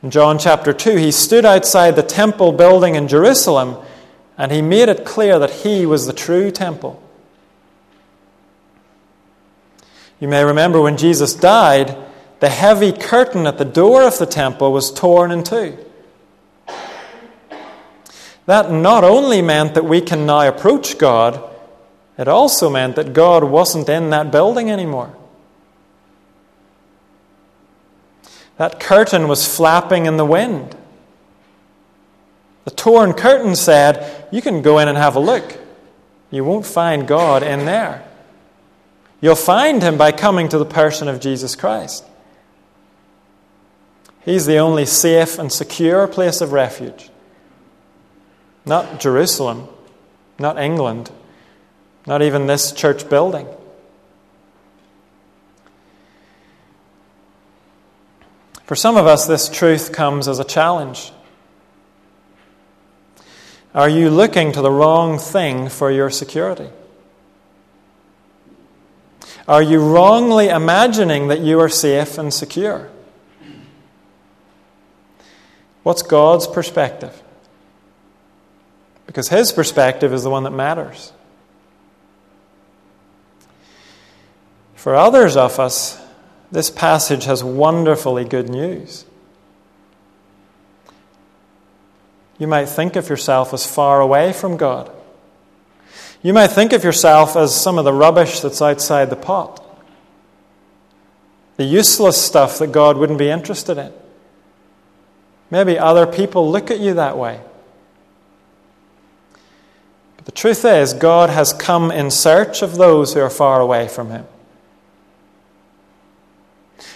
In 0.04 0.12
John 0.12 0.38
chapter 0.38 0.74
2, 0.74 0.98
he 0.98 1.12
stood 1.14 1.46
outside 1.46 1.96
the 1.96 2.04
temple 2.04 2.52
building 2.52 2.96
in 2.96 3.08
Jerusalem 3.08 3.78
and 4.38 4.52
he 4.52 4.62
made 4.62 4.90
it 4.90 5.06
clear 5.06 5.40
that 5.40 5.52
he 5.52 5.86
was 5.86 6.06
the 6.06 6.12
true 6.12 6.52
temple. 6.52 7.02
You 10.20 10.28
may 10.28 10.44
remember 10.44 10.82
when 10.82 10.98
Jesus 10.98 11.34
died, 11.34 11.96
the 12.40 12.50
heavy 12.50 12.92
curtain 12.92 13.48
at 13.48 13.58
the 13.58 13.66
door 13.66 14.04
of 14.04 14.18
the 14.18 14.26
temple 14.26 14.72
was 14.72 14.92
torn 14.92 15.32
in 15.32 15.44
two. 15.44 15.78
That 18.46 18.72
not 18.72 19.04
only 19.04 19.42
meant 19.42 19.74
that 19.74 19.86
we 19.86 20.02
can 20.02 20.26
now 20.26 20.48
approach 20.48 20.98
God, 20.98 21.44
it 22.18 22.28
also 22.28 22.70
meant 22.70 22.96
that 22.96 23.14
God 23.14 23.44
wasn't 23.44 23.90
in 23.90 24.10
that 24.10 24.32
building 24.32 24.72
anymore. 24.72 25.14
That 28.58 28.80
curtain 28.80 29.28
was 29.28 29.56
flapping 29.56 30.06
in 30.06 30.18
the 30.18 30.26
wind. 30.26 30.76
The 32.66 32.72
torn 32.72 33.14
curtain 33.14 33.56
said, 33.56 34.28
You 34.32 34.42
can 34.42 34.62
go 34.62 34.80
in 34.80 34.88
and 34.88 34.98
have 34.98 35.16
a 35.16 35.20
look. 35.20 35.58
You 36.32 36.44
won't 36.44 36.66
find 36.66 37.08
God 37.08 37.44
in 37.44 37.66
there. 37.66 38.07
You'll 39.20 39.36
find 39.36 39.82
him 39.82 39.98
by 39.98 40.12
coming 40.12 40.48
to 40.50 40.58
the 40.58 40.66
person 40.66 41.08
of 41.08 41.20
Jesus 41.20 41.56
Christ. 41.56 42.06
He's 44.24 44.46
the 44.46 44.58
only 44.58 44.86
safe 44.86 45.40
and 45.40 45.52
secure 45.52 46.08
place 46.08 46.42
of 46.42 46.52
refuge. 46.52 47.10
Not 48.66 49.00
Jerusalem, 49.00 49.70
not 50.38 50.60
England, 50.60 51.10
not 52.06 52.22
even 52.22 52.46
this 52.46 52.72
church 52.72 53.10
building. 53.10 53.48
For 58.66 58.76
some 58.76 58.98
of 58.98 59.08
us, 59.08 59.26
this 59.26 59.48
truth 59.48 59.94
comes 59.94 60.28
as 60.28 60.40
a 60.40 60.44
challenge. 60.44 61.14
Are 63.74 63.88
you 63.88 64.10
looking 64.10 64.52
to 64.52 64.62
the 64.62 64.72
wrong 64.72 65.18
thing 65.18 65.70
for 65.70 65.90
your 65.90 66.10
security? 66.10 66.68
Are 69.48 69.62
you 69.62 69.80
wrongly 69.80 70.50
imagining 70.50 71.28
that 71.30 71.40
you 71.40 71.60
are 71.60 71.70
safe 71.70 72.18
and 72.18 72.34
secure? 72.34 72.90
What's 75.84 76.02
God's 76.02 76.48
perspective? 76.48 77.24
Because 79.06 79.30
His 79.30 79.52
perspective 79.52 80.12
is 80.12 80.24
the 80.24 80.30
one 80.30 80.44
that 80.44 80.52
matters. 80.52 81.14
For 84.76 84.96
others 84.96 85.38
of 85.38 85.60
us, 85.60 86.02
this 86.52 86.70
passage 86.70 87.26
has 87.26 87.44
wonderfully 87.44 88.26
good 88.26 88.50
news. 88.50 89.06
You 92.38 92.48
might 92.48 92.68
think 92.68 92.96
of 92.96 93.10
yourself 93.10 93.54
as 93.54 93.66
far 93.66 94.00
away 94.00 94.34
from 94.34 94.58
God. 94.58 94.92
You 96.24 96.34
might 96.34 96.48
think 96.48 96.74
of 96.74 96.84
yourself 96.84 97.36
as 97.36 97.56
some 97.56 97.78
of 97.78 97.86
the 97.86 97.94
rubbish 97.94 98.40
that's 98.40 98.62
outside 98.62 99.10
the 99.10 99.16
pot, 99.16 99.64
the 101.58 101.64
useless 101.64 102.22
stuff 102.22 102.60
that 102.60 102.72
God 102.72 102.98
wouldn't 102.98 103.20
be 103.20 103.30
interested 103.30 103.78
in. 103.78 103.92
Maybe 105.50 105.80
other 105.80 106.06
people 106.06 106.50
look 106.52 106.72
at 106.72 106.80
you 106.80 106.96
that 106.96 107.18
way. 107.18 107.40
But 110.18 110.26
the 110.26 110.32
truth 110.32 110.66
is, 110.66 110.94
God 110.94 111.30
has 111.30 111.54
come 111.54 111.92
in 111.92 112.12
search 112.12 112.62
of 112.62 112.76
those 112.76 113.14
who 113.14 113.22
are 113.22 113.30
far 113.30 113.62
away 113.62 113.88
from 113.88 114.10
Him. 114.10 114.26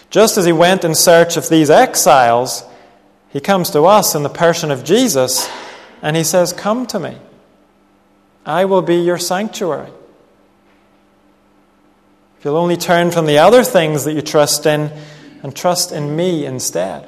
Just 0.10 0.38
as 0.38 0.46
He 0.46 0.52
went 0.52 0.84
in 0.84 0.94
search 0.96 1.38
of 1.38 1.48
these 1.48 1.70
exiles, 1.70 2.66
He 3.30 3.40
comes 3.40 3.70
to 3.70 3.84
us 3.84 4.16
in 4.16 4.24
the 4.24 4.30
person 4.30 4.72
of 4.72 4.84
Jesus 4.84 5.50
and 6.02 6.18
He 6.18 6.24
says, 6.24 6.52
Come 6.52 6.86
to 6.88 7.00
me. 7.00 7.18
I 8.46 8.66
will 8.66 8.82
be 8.82 8.96
your 8.96 9.18
sanctuary. 9.18 9.92
If 12.40 12.46
you'll 12.46 12.58
only 12.58 12.78
turn 12.78 13.12
from 13.12 13.28
the 13.28 13.38
other 13.38 13.64
things 13.64 14.06
that 14.06 14.14
you 14.14 14.22
trust 14.22 14.66
in 14.66 14.92
and 15.44 15.56
trust 15.56 15.92
in 15.92 16.16
me 16.16 16.46
instead. 16.46 17.08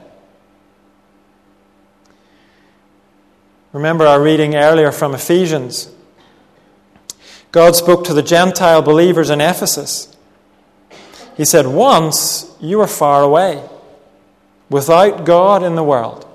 Remember 3.71 4.05
our 4.05 4.21
reading 4.21 4.55
earlier 4.55 4.91
from 4.91 5.15
Ephesians. 5.15 5.89
God 7.51 7.75
spoke 7.75 8.03
to 8.05 8.13
the 8.13 8.21
Gentile 8.21 8.83
believers 8.83 9.31
in 9.31 9.41
Ephesus. 9.41 10.15
He 11.35 11.45
said, 11.45 11.65
Once 11.65 12.55
you 12.59 12.77
were 12.77 12.87
far 12.87 13.23
away, 13.23 13.63
without 14.69 15.25
God 15.25 15.63
in 15.63 15.75
the 15.75 15.83
world. 15.83 16.27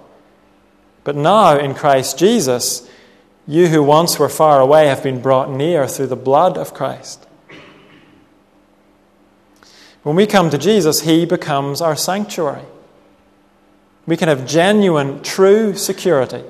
But 1.04 1.16
now, 1.16 1.56
in 1.56 1.74
Christ 1.74 2.18
Jesus, 2.18 2.87
you 3.48 3.68
who 3.68 3.82
once 3.82 4.18
were 4.18 4.28
far 4.28 4.60
away 4.60 4.86
have 4.86 5.02
been 5.02 5.22
brought 5.22 5.50
near 5.50 5.88
through 5.88 6.08
the 6.08 6.16
blood 6.16 6.58
of 6.58 6.74
Christ. 6.74 7.26
When 10.02 10.14
we 10.14 10.26
come 10.26 10.50
to 10.50 10.58
Jesus, 10.58 11.00
He 11.00 11.24
becomes 11.24 11.80
our 11.80 11.96
sanctuary. 11.96 12.66
We 14.06 14.16
can 14.16 14.28
have 14.28 14.46
genuine, 14.46 15.22
true 15.22 15.74
security 15.74 16.44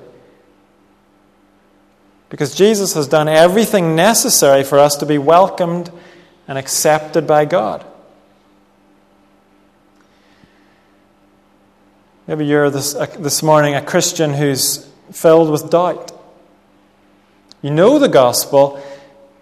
because 2.31 2.55
Jesus 2.55 2.95
has 2.95 3.09
done 3.09 3.29
everything 3.29 3.97
necessary 3.97 4.63
for 4.63 4.79
us 4.79 4.97
to 4.97 5.07
be 5.07 5.19
welcomed 5.19 5.91
and 6.47 6.59
accepted 6.59 7.27
by 7.27 7.45
God. 7.45 7.85
Maybe 12.27 12.45
you're 12.45 12.69
this, 12.69 12.95
uh, 12.95 13.07
this 13.19 13.43
morning 13.43 13.75
a 13.75 13.83
Christian 13.83 14.35
who's 14.35 14.87
filled 15.11 15.51
with 15.51 15.71
doubt. 15.71 16.13
You 17.63 17.71
know 17.71 17.99
the 17.99 18.09
gospel, 18.09 18.83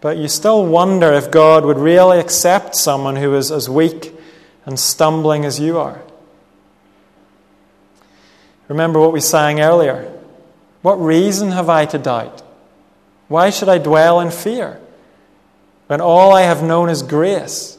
but 0.00 0.16
you 0.16 0.28
still 0.28 0.64
wonder 0.64 1.12
if 1.12 1.30
God 1.30 1.64
would 1.64 1.78
really 1.78 2.18
accept 2.18 2.74
someone 2.76 3.16
who 3.16 3.34
is 3.34 3.50
as 3.50 3.68
weak 3.68 4.14
and 4.64 4.78
stumbling 4.78 5.44
as 5.44 5.60
you 5.60 5.78
are. 5.78 6.02
Remember 8.68 8.98
what 8.98 9.12
we 9.12 9.20
sang 9.20 9.60
earlier. 9.60 10.12
What 10.82 10.94
reason 10.94 11.52
have 11.52 11.68
I 11.68 11.86
to 11.86 11.98
doubt? 11.98 12.42
Why 13.28 13.50
should 13.50 13.68
I 13.68 13.78
dwell 13.78 14.20
in 14.20 14.30
fear 14.30 14.80
when 15.88 16.00
all 16.00 16.32
I 16.32 16.42
have 16.42 16.62
known 16.62 16.88
is 16.88 17.02
grace? 17.02 17.78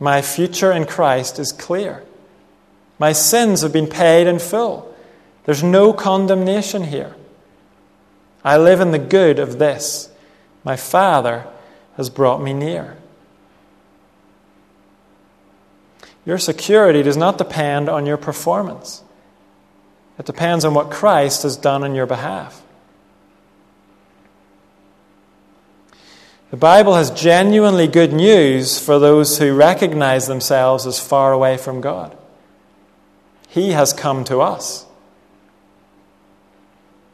My 0.00 0.22
future 0.22 0.72
in 0.72 0.84
Christ 0.84 1.38
is 1.38 1.52
clear. 1.52 2.02
My 2.98 3.12
sins 3.12 3.62
have 3.62 3.72
been 3.72 3.86
paid 3.86 4.26
in 4.26 4.38
full. 4.38 4.94
There's 5.44 5.62
no 5.62 5.92
condemnation 5.92 6.84
here. 6.84 7.14
I 8.44 8.56
live 8.56 8.80
in 8.80 8.92
the 8.92 8.98
good 8.98 9.38
of 9.38 9.58
this. 9.58 10.10
My 10.64 10.76
Father 10.76 11.46
has 11.96 12.10
brought 12.10 12.42
me 12.42 12.52
near. 12.52 12.96
Your 16.24 16.38
security 16.38 17.02
does 17.02 17.16
not 17.16 17.38
depend 17.38 17.88
on 17.88 18.06
your 18.06 18.18
performance, 18.18 19.02
it 20.18 20.26
depends 20.26 20.64
on 20.64 20.74
what 20.74 20.90
Christ 20.90 21.42
has 21.42 21.56
done 21.56 21.82
on 21.82 21.94
your 21.94 22.06
behalf. 22.06 22.62
The 26.50 26.56
Bible 26.56 26.94
has 26.94 27.10
genuinely 27.10 27.86
good 27.86 28.12
news 28.12 28.80
for 28.80 28.98
those 28.98 29.38
who 29.38 29.54
recognize 29.54 30.26
themselves 30.26 30.86
as 30.86 30.98
far 30.98 31.32
away 31.32 31.58
from 31.58 31.82
God. 31.82 32.16
He 33.48 33.72
has 33.72 33.92
come 33.92 34.24
to 34.24 34.40
us. 34.40 34.86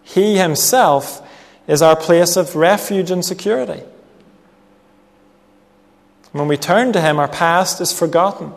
He 0.05 0.39
himself 0.39 1.27
is 1.67 1.83
our 1.83 1.97
place 1.97 2.37
of 2.37 2.55
refuge 2.55 3.11
and 3.11 3.25
security. 3.25 3.83
When 6.33 6.49
we 6.49 6.57
turn 6.57 6.93
to 6.93 7.01
Him, 7.01 7.19
our 7.19 7.29
past 7.29 7.81
is 7.81 7.97
forgotten. 7.97 8.53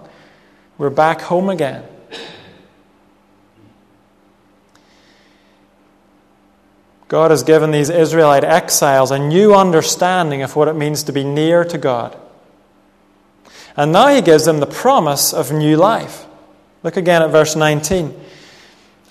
We're 0.77 0.89
back 0.89 1.21
home 1.21 1.47
again. 1.49 1.83
God 7.07 7.31
has 7.31 7.43
given 7.43 7.71
these 7.71 7.89
Israelite 7.89 8.43
exiles 8.43 9.11
a 9.11 9.19
new 9.19 9.55
understanding 9.55 10.41
of 10.41 10.55
what 10.55 10.67
it 10.67 10.73
means 10.73 11.03
to 11.03 11.13
be 11.13 11.23
near 11.23 11.63
to 11.63 11.77
God. 11.77 12.17
And 13.77 13.91
now 13.91 14.07
He 14.07 14.21
gives 14.21 14.45
them 14.45 14.59
the 14.59 14.65
promise 14.65 15.31
of 15.31 15.51
new 15.51 15.77
life. 15.77 16.25
Look 16.83 16.97
again 16.97 17.21
at 17.21 17.29
verse 17.29 17.55
19. 17.55 18.19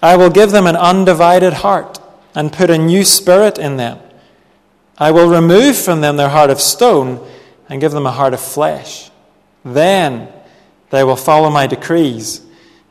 I 0.02 0.16
will 0.16 0.28
give 0.28 0.50
them 0.50 0.66
an 0.66 0.76
undivided 0.76 1.52
heart 1.52 2.00
and 2.36 2.52
put 2.52 2.68
a 2.68 2.78
new 2.78 3.02
spirit 3.02 3.58
in 3.58 3.78
them. 3.78 3.98
I 4.98 5.10
will 5.10 5.28
remove 5.28 5.76
from 5.76 6.02
them 6.02 6.18
their 6.18 6.28
heart 6.28 6.50
of 6.50 6.60
stone 6.60 7.26
and 7.68 7.80
give 7.80 7.92
them 7.92 8.06
a 8.06 8.12
heart 8.12 8.34
of 8.34 8.40
flesh. 8.40 9.10
Then 9.64 10.28
they 10.90 11.02
will 11.02 11.16
follow 11.16 11.50
my 11.50 11.66
decrees 11.66 12.42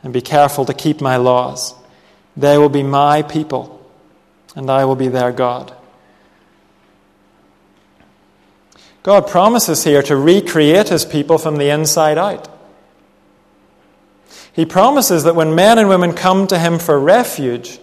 and 0.04 0.12
be 0.12 0.22
careful 0.22 0.66
to 0.66 0.74
keep 0.74 1.00
my 1.00 1.18
laws. 1.18 1.76
They 2.36 2.58
will 2.58 2.70
be 2.70 2.84
my 2.84 3.22
people, 3.22 3.88
and 4.56 4.70
I 4.70 4.84
will 4.86 4.96
be 4.96 5.08
their 5.08 5.32
God. 5.32 5.74
God 9.04 9.28
promises 9.28 9.84
here 9.84 10.02
to 10.04 10.18
recreate 10.18 10.90
his 10.90 11.06
people 11.06 11.38
from 11.38 11.58
the 11.58 11.70
inside 11.70 12.18
out. 12.18 12.50
He 14.54 14.66
promises 14.66 15.24
that 15.24 15.36
when 15.36 15.54
men 15.54 15.78
and 15.78 15.88
women 15.88 16.14
come 16.14 16.48
to 16.48 16.58
him 16.58 16.80
for 16.80 17.00
refuge, 17.00 17.80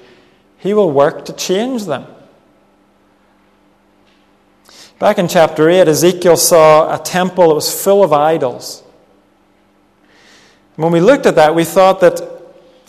he 0.63 0.75
will 0.75 0.93
work 0.93 1.25
to 1.25 1.33
change 1.33 1.87
them. 1.87 2.07
Back 5.01 5.19
in 5.19 5.27
chapter 5.27 5.69
8, 5.69 5.89
Ezekiel 5.89 6.37
saw 6.37 6.95
a 6.95 7.03
temple 7.03 7.49
that 7.49 7.55
was 7.57 7.83
full 7.83 8.05
of 8.05 8.13
idols. 8.13 8.85
When 10.77 10.93
we 10.93 11.01
looked 11.01 11.27
at 11.27 11.35
that, 11.35 11.57
we 11.57 11.65
thought 11.65 11.99
that, 12.01 12.21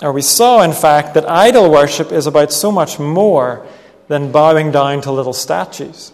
or 0.04 0.14
we 0.14 0.22
saw, 0.22 0.62
in 0.62 0.74
fact, 0.74 1.16
that 1.16 1.28
idol 1.28 1.72
worship 1.72 2.12
is 2.12 2.28
about 2.28 2.52
so 2.54 2.72
much 2.72 3.00
more 3.00 3.66
than 4.08 4.32
bowing 4.32 4.72
down 4.72 5.02
to 5.02 5.12
little 5.12 5.34
statues. 5.34 6.14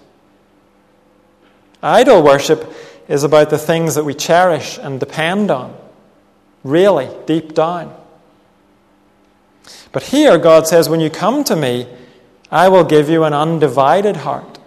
Idol 1.83 2.23
worship 2.23 2.73
is 3.09 3.25
about 3.25 3.49
the 3.49 3.57
things 3.57 3.95
that 3.95 4.05
we 4.05 4.13
cherish 4.13 4.77
and 4.81 4.97
depend 4.97 5.51
on, 5.51 5.75
really, 6.63 7.09
deep 7.25 7.53
down. 7.53 7.98
But 9.91 10.03
here, 10.03 10.37
God 10.37 10.67
says, 10.67 10.89
when 10.89 10.99
you 10.99 11.09
come 11.09 11.43
to 11.45 11.55
me, 11.55 11.87
I 12.51 12.69
will 12.69 12.83
give 12.83 13.09
you 13.09 13.23
an 13.23 13.33
undivided 13.33 14.17
heart, 14.17 14.59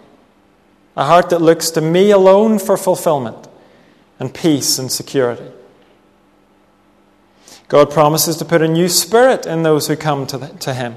a 0.95 1.05
heart 1.05 1.29
that 1.29 1.41
looks 1.41 1.71
to 1.71 1.81
me 1.81 2.11
alone 2.11 2.59
for 2.59 2.77
fulfillment 2.77 3.47
and 4.19 4.33
peace 4.33 4.77
and 4.77 4.91
security. 4.91 5.51
God 7.67 7.89
promises 7.89 8.37
to 8.37 8.45
put 8.45 8.61
a 8.61 8.67
new 8.67 8.87
spirit 8.87 9.45
in 9.45 9.63
those 9.63 9.87
who 9.87 9.95
come 9.95 10.27
to, 10.27 10.37
the, 10.37 10.47
to 10.59 10.73
Him. 10.73 10.95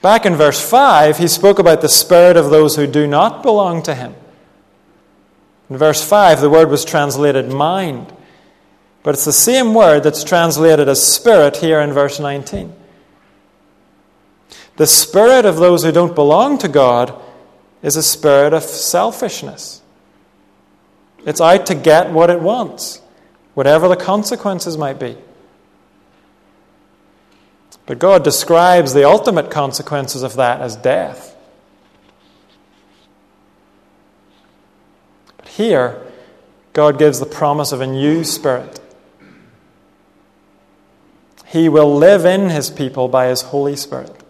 Back 0.00 0.24
in 0.24 0.34
verse 0.34 0.60
5, 0.66 1.18
he 1.18 1.28
spoke 1.28 1.58
about 1.58 1.80
the 1.80 1.88
spirit 1.88 2.36
of 2.36 2.50
those 2.50 2.76
who 2.76 2.86
do 2.86 3.06
not 3.06 3.42
belong 3.42 3.82
to 3.82 3.94
Him. 3.94 4.14
In 5.68 5.76
verse 5.76 6.02
5, 6.06 6.40
the 6.40 6.50
word 6.50 6.70
was 6.70 6.84
translated 6.84 7.52
mind. 7.52 8.13
But 9.04 9.14
it's 9.14 9.26
the 9.26 9.32
same 9.32 9.74
word 9.74 10.02
that's 10.02 10.24
translated 10.24 10.88
as 10.88 11.06
spirit 11.06 11.58
here 11.58 11.78
in 11.78 11.92
verse 11.92 12.18
19. 12.18 12.74
The 14.76 14.86
spirit 14.86 15.44
of 15.44 15.56
those 15.56 15.84
who 15.84 15.92
don't 15.92 16.14
belong 16.14 16.56
to 16.58 16.68
God 16.68 17.14
is 17.82 17.96
a 17.96 18.02
spirit 18.02 18.54
of 18.54 18.62
selfishness. 18.62 19.82
It's 21.26 21.40
out 21.40 21.66
to 21.66 21.74
get 21.74 22.12
what 22.12 22.30
it 22.30 22.40
wants, 22.40 23.02
whatever 23.52 23.88
the 23.88 23.96
consequences 23.96 24.78
might 24.78 24.98
be. 24.98 25.18
But 27.84 27.98
God 27.98 28.24
describes 28.24 28.94
the 28.94 29.06
ultimate 29.06 29.50
consequences 29.50 30.22
of 30.22 30.36
that 30.36 30.62
as 30.62 30.76
death. 30.76 31.36
But 35.36 35.48
here, 35.48 36.00
God 36.72 36.98
gives 36.98 37.20
the 37.20 37.26
promise 37.26 37.70
of 37.70 37.82
a 37.82 37.86
new 37.86 38.24
spirit 38.24 38.80
he 41.54 41.68
will 41.68 41.94
live 41.94 42.24
in 42.24 42.50
His 42.50 42.68
people 42.68 43.06
by 43.06 43.28
His 43.28 43.42
Holy 43.42 43.76
Spirit. 43.76 44.24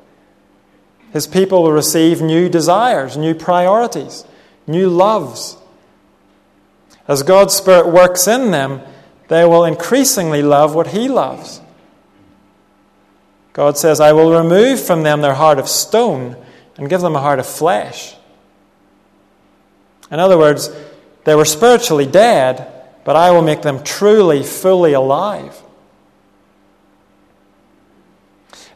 His 1.15 1.27
people 1.27 1.63
will 1.63 1.73
receive 1.73 2.21
new 2.21 2.51
desires, 2.51 3.17
new 3.17 3.35
priorities, 3.35 4.27
new 4.67 4.91
loves. 4.91 5.57
As 7.09 7.23
God's 7.23 7.55
Spirit 7.55 7.87
works 7.87 8.29
in 8.29 8.51
them, 8.51 8.83
they 9.29 9.47
will 9.47 9.65
increasingly 9.65 10.43
love 10.43 10.75
what 10.75 10.89
He 10.89 11.09
loves. 11.09 11.63
God 13.55 13.79
says, 13.79 14.01
I 14.01 14.13
will 14.13 14.39
remove 14.39 14.85
from 14.85 15.03
them 15.03 15.23
their 15.23 15.33
heart 15.33 15.59
of 15.59 15.67
stone 15.67 16.37
and 16.77 16.91
give 16.91 17.01
them 17.01 17.17
a 17.17 17.21
heart 17.21 17.39
of 17.39 17.47
flesh. 17.47 18.17
In 20.11 20.21
other 20.21 20.37
words, 20.37 20.69
they 21.25 21.35
were 21.35 21.47
spiritually 21.47 22.05
dead, 22.05 22.71
but 23.03 23.17
I 23.17 23.31
will 23.31 23.41
make 23.41 23.63
them 23.63 23.83
truly, 23.83 24.43
fully 24.43 24.93
alive. 24.93 25.64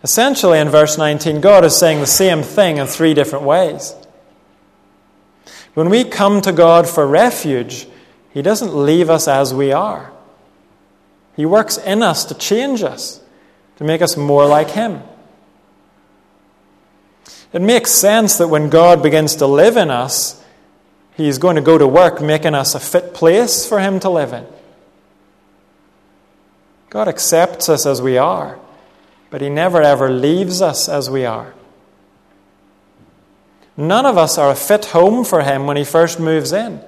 Essentially, 0.02 0.60
in 0.60 0.68
verse 0.68 0.96
19, 0.96 1.40
God 1.40 1.64
is 1.64 1.76
saying 1.76 2.00
the 2.00 2.06
same 2.06 2.42
thing 2.42 2.76
in 2.76 2.86
three 2.86 3.14
different 3.14 3.44
ways. 3.44 3.94
When 5.74 5.90
we 5.90 6.04
come 6.04 6.40
to 6.42 6.52
God 6.52 6.88
for 6.88 7.06
refuge, 7.06 7.88
He 8.32 8.42
doesn't 8.42 8.74
leave 8.74 9.10
us 9.10 9.26
as 9.26 9.52
we 9.52 9.72
are. 9.72 10.12
He 11.34 11.46
works 11.46 11.78
in 11.78 12.02
us 12.02 12.24
to 12.26 12.34
change 12.34 12.82
us, 12.82 13.20
to 13.76 13.84
make 13.84 14.02
us 14.02 14.16
more 14.16 14.46
like 14.46 14.70
Him. 14.70 15.02
It 17.52 17.62
makes 17.62 17.90
sense 17.90 18.38
that 18.38 18.48
when 18.48 18.70
God 18.70 19.02
begins 19.02 19.36
to 19.36 19.46
live 19.46 19.76
in 19.76 19.90
us, 19.90 20.42
He's 21.16 21.38
going 21.38 21.56
to 21.56 21.62
go 21.62 21.76
to 21.76 21.86
work 21.86 22.20
making 22.22 22.54
us 22.54 22.76
a 22.76 22.80
fit 22.80 23.14
place 23.14 23.66
for 23.66 23.80
Him 23.80 23.98
to 24.00 24.10
live 24.10 24.32
in. 24.32 24.46
God 26.88 27.08
accepts 27.08 27.68
us 27.68 27.84
as 27.84 28.00
we 28.00 28.16
are 28.16 28.58
but 29.30 29.40
He 29.40 29.48
never 29.48 29.82
ever 29.82 30.10
leaves 30.10 30.62
us 30.62 30.88
as 30.88 31.10
we 31.10 31.24
are. 31.24 31.54
None 33.76 34.06
of 34.06 34.18
us 34.18 34.38
are 34.38 34.50
a 34.50 34.56
fit 34.56 34.86
home 34.86 35.24
for 35.24 35.42
Him 35.42 35.66
when 35.66 35.76
He 35.76 35.84
first 35.84 36.18
moves 36.18 36.52
in. 36.52 36.80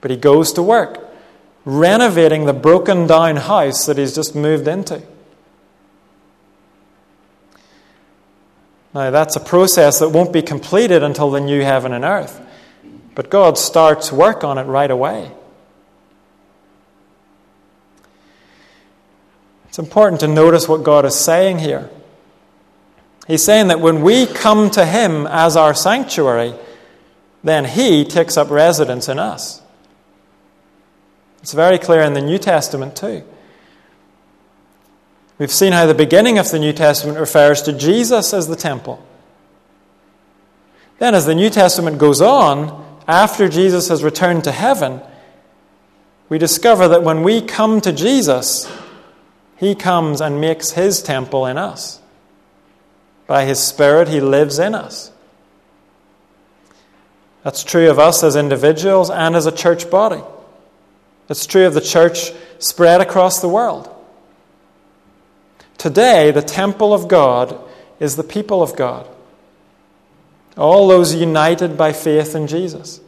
But 0.00 0.10
He 0.10 0.16
goes 0.16 0.52
to 0.54 0.62
work, 0.62 1.08
renovating 1.64 2.44
the 2.44 2.52
broken 2.52 3.06
down 3.06 3.36
house 3.36 3.86
that 3.86 3.98
He's 3.98 4.14
just 4.14 4.34
moved 4.34 4.68
into. 4.68 5.02
Now, 8.94 9.10
that's 9.10 9.36
a 9.36 9.40
process 9.40 10.00
that 10.00 10.10
won't 10.10 10.34
be 10.34 10.42
completed 10.42 11.02
until 11.02 11.30
the 11.30 11.40
new 11.40 11.62
heaven 11.62 11.92
and 11.94 12.04
earth. 12.04 12.40
But 13.14 13.30
God 13.30 13.56
starts 13.56 14.12
work 14.12 14.44
on 14.44 14.58
it 14.58 14.64
right 14.64 14.90
away. 14.90 15.32
It's 19.72 19.78
important 19.78 20.20
to 20.20 20.28
notice 20.28 20.68
what 20.68 20.82
God 20.82 21.06
is 21.06 21.14
saying 21.14 21.60
here. 21.60 21.88
He's 23.26 23.42
saying 23.42 23.68
that 23.68 23.80
when 23.80 24.02
we 24.02 24.26
come 24.26 24.68
to 24.72 24.84
Him 24.84 25.26
as 25.26 25.56
our 25.56 25.72
sanctuary, 25.72 26.52
then 27.42 27.64
He 27.64 28.04
takes 28.04 28.36
up 28.36 28.50
residence 28.50 29.08
in 29.08 29.18
us. 29.18 29.62
It's 31.40 31.54
very 31.54 31.78
clear 31.78 32.02
in 32.02 32.12
the 32.12 32.20
New 32.20 32.36
Testament, 32.36 32.96
too. 32.96 33.24
We've 35.38 35.50
seen 35.50 35.72
how 35.72 35.86
the 35.86 35.94
beginning 35.94 36.36
of 36.36 36.50
the 36.50 36.58
New 36.58 36.74
Testament 36.74 37.18
refers 37.18 37.62
to 37.62 37.72
Jesus 37.72 38.34
as 38.34 38.48
the 38.48 38.56
temple. 38.56 39.02
Then, 40.98 41.14
as 41.14 41.24
the 41.24 41.34
New 41.34 41.48
Testament 41.48 41.96
goes 41.96 42.20
on, 42.20 43.00
after 43.08 43.48
Jesus 43.48 43.88
has 43.88 44.04
returned 44.04 44.44
to 44.44 44.52
heaven, 44.52 45.00
we 46.28 46.36
discover 46.36 46.88
that 46.88 47.02
when 47.02 47.22
we 47.22 47.40
come 47.40 47.80
to 47.80 47.90
Jesus, 47.90 48.70
He 49.62 49.76
comes 49.76 50.20
and 50.20 50.40
makes 50.40 50.72
His 50.72 51.00
temple 51.00 51.46
in 51.46 51.56
us. 51.56 52.00
By 53.28 53.44
His 53.44 53.60
Spirit, 53.60 54.08
He 54.08 54.20
lives 54.20 54.58
in 54.58 54.74
us. 54.74 55.12
That's 57.44 57.62
true 57.62 57.88
of 57.88 57.96
us 57.96 58.24
as 58.24 58.34
individuals 58.34 59.08
and 59.08 59.36
as 59.36 59.46
a 59.46 59.52
church 59.52 59.88
body. 59.88 60.20
It's 61.28 61.46
true 61.46 61.64
of 61.64 61.74
the 61.74 61.80
church 61.80 62.32
spread 62.58 63.00
across 63.00 63.40
the 63.40 63.48
world. 63.48 63.88
Today, 65.78 66.32
the 66.32 66.42
temple 66.42 66.92
of 66.92 67.06
God 67.06 67.56
is 68.00 68.16
the 68.16 68.24
people 68.24 68.64
of 68.64 68.74
God. 68.74 69.06
All 70.56 70.88
those 70.88 71.14
united 71.14 71.78
by 71.78 71.92
faith 71.92 72.34
in 72.34 72.48
Jesus. 72.48 73.00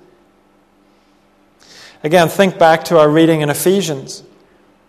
Again, 2.05 2.29
think 2.29 2.61
back 2.61 2.85
to 2.85 2.99
our 3.01 3.09
reading 3.09 3.41
in 3.41 3.51
Ephesians. 3.51 4.23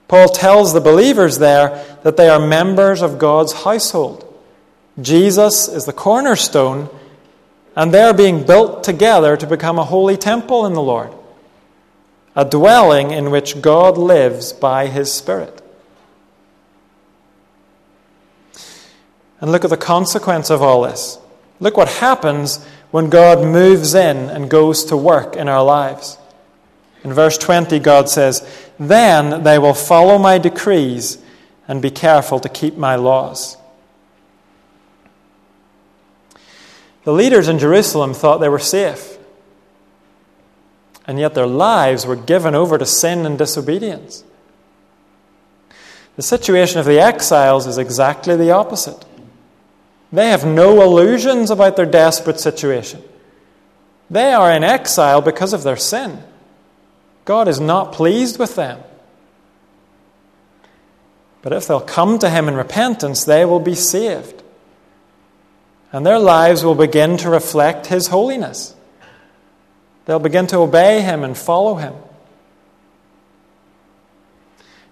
Paul 0.08 0.30
tells 0.30 0.74
the 0.74 0.82
believers 0.82 1.40
there 1.40 1.84
that 2.04 2.18
they 2.18 2.30
are 2.30 2.40
members 2.40 3.02
of 3.02 3.18
God's 3.18 3.64
household. 3.64 4.22
Jesus 5.02 5.68
is 5.68 5.86
the 5.86 5.94
cornerstone, 5.94 6.90
and 7.76 7.94
they 7.94 8.02
are 8.02 8.14
being 8.14 8.46
built 8.46 8.84
together 8.84 9.36
to 9.36 9.48
become 9.48 9.80
a 9.80 9.84
holy 9.84 10.16
temple 10.16 10.66
in 10.66 10.74
the 10.74 10.82
Lord, 10.82 11.12
a 12.36 12.46
dwelling 12.46 13.12
in 13.12 13.32
which 13.32 13.62
God 13.62 13.98
lives 13.98 14.54
by 14.54 14.88
his 14.88 15.12
Spirit. 15.12 15.62
And 19.42 19.52
look 19.52 19.64
at 19.64 19.70
the 19.70 19.78
consequence 19.78 20.50
of 20.50 20.62
all 20.62 20.84
this. 20.84 21.20
Look 21.60 21.78
what 21.78 21.90
happens 21.90 22.66
when 22.92 23.10
God 23.10 23.46
moves 23.46 23.94
in 23.94 24.30
and 24.30 24.50
goes 24.50 24.86
to 24.86 24.98
work 24.98 25.36
in 25.36 25.50
our 25.50 25.64
lives. 25.64 26.18
In 27.06 27.14
verse 27.14 27.38
20, 27.38 27.78
God 27.80 28.10
says, 28.10 28.44
Then 28.80 29.44
they 29.44 29.60
will 29.60 29.76
follow 29.76 30.18
my 30.18 30.40
decrees 30.40 31.20
and 31.68 31.80
be 31.80 31.92
careful 31.92 32.40
to 32.40 32.50
keep 32.50 32.78
my 32.78 32.96
laws. 32.96 33.58
The 37.04 37.14
leaders 37.14 37.48
in 37.48 37.60
Jerusalem 37.60 38.16
thought 38.16 38.40
they 38.40 38.50
were 38.50 38.58
safe, 38.58 39.20
and 41.06 41.20
yet 41.20 41.36
their 41.36 41.46
lives 41.46 42.08
were 42.08 42.16
given 42.16 42.56
over 42.56 42.80
to 42.80 42.88
sin 42.88 43.28
and 43.28 43.38
disobedience. 43.38 44.24
The 46.16 46.24
situation 46.24 46.80
of 46.80 46.88
the 46.88 47.00
exiles 47.00 47.68
is 47.68 47.78
exactly 47.78 48.36
the 48.36 48.50
opposite. 48.50 49.06
They 50.12 50.30
have 50.30 50.44
no 50.44 50.82
illusions 50.82 51.52
about 51.52 51.76
their 51.76 51.86
desperate 51.86 52.40
situation. 52.40 53.04
They 54.10 54.34
are 54.34 54.52
in 54.52 54.64
exile 54.64 55.22
because 55.22 55.54
of 55.54 55.62
their 55.62 55.78
sin. 55.78 56.24
God 57.26 57.48
is 57.48 57.60
not 57.60 57.92
pleased 57.92 58.40
with 58.40 58.56
them. 58.56 58.80
But 61.42 61.54
if 61.54 61.68
they'll 61.68 61.82
come 61.82 62.18
to 62.20 62.30
Him 62.30 62.48
in 62.48 62.56
repentance, 62.56 63.26
they 63.26 63.46
will 63.46 63.60
be 63.60 63.76
saved. 63.76 64.44
And 65.92 66.06
their 66.06 66.20
lives 66.20 66.64
will 66.64 66.76
begin 66.76 67.18
to 67.18 67.30
reflect 67.30 67.88
His 67.88 68.08
holiness. 68.08 68.76
They'll 70.06 70.20
begin 70.20 70.48
to 70.48 70.58
obey 70.58 71.02
Him 71.02 71.24
and 71.24 71.38
follow 71.38 71.76
Him. 71.76 71.94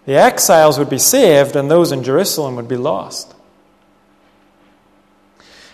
The 0.05 0.15
exiles 0.15 0.77
would 0.77 0.89
be 0.89 0.99
saved, 0.99 1.55
and 1.55 1.71
those 1.71 1.91
in 1.91 2.03
Jerusalem 2.03 2.55
would 2.55 2.67
be 2.67 2.77
lost. 2.77 3.33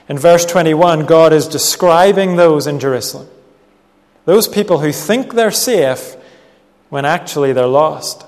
In 0.07 0.17
verse 0.17 0.45
21, 0.45 1.05
God 1.05 1.33
is 1.33 1.47
describing 1.47 2.35
those 2.35 2.67
in 2.67 2.79
Jerusalem. 2.79 3.27
Those 4.25 4.47
people 4.47 4.79
who 4.79 4.91
think 4.91 5.33
they're 5.33 5.51
safe 5.51 6.15
when 6.89 7.05
actually 7.05 7.53
they're 7.53 7.67
lost. 7.67 8.25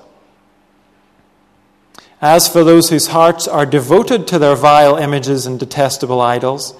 As 2.20 2.48
for 2.48 2.64
those 2.64 2.90
whose 2.90 3.08
hearts 3.08 3.48
are 3.48 3.66
devoted 3.66 4.26
to 4.28 4.38
their 4.38 4.54
vile 4.54 4.96
images 4.96 5.44
and 5.44 5.58
detestable 5.58 6.20
idols, 6.20 6.74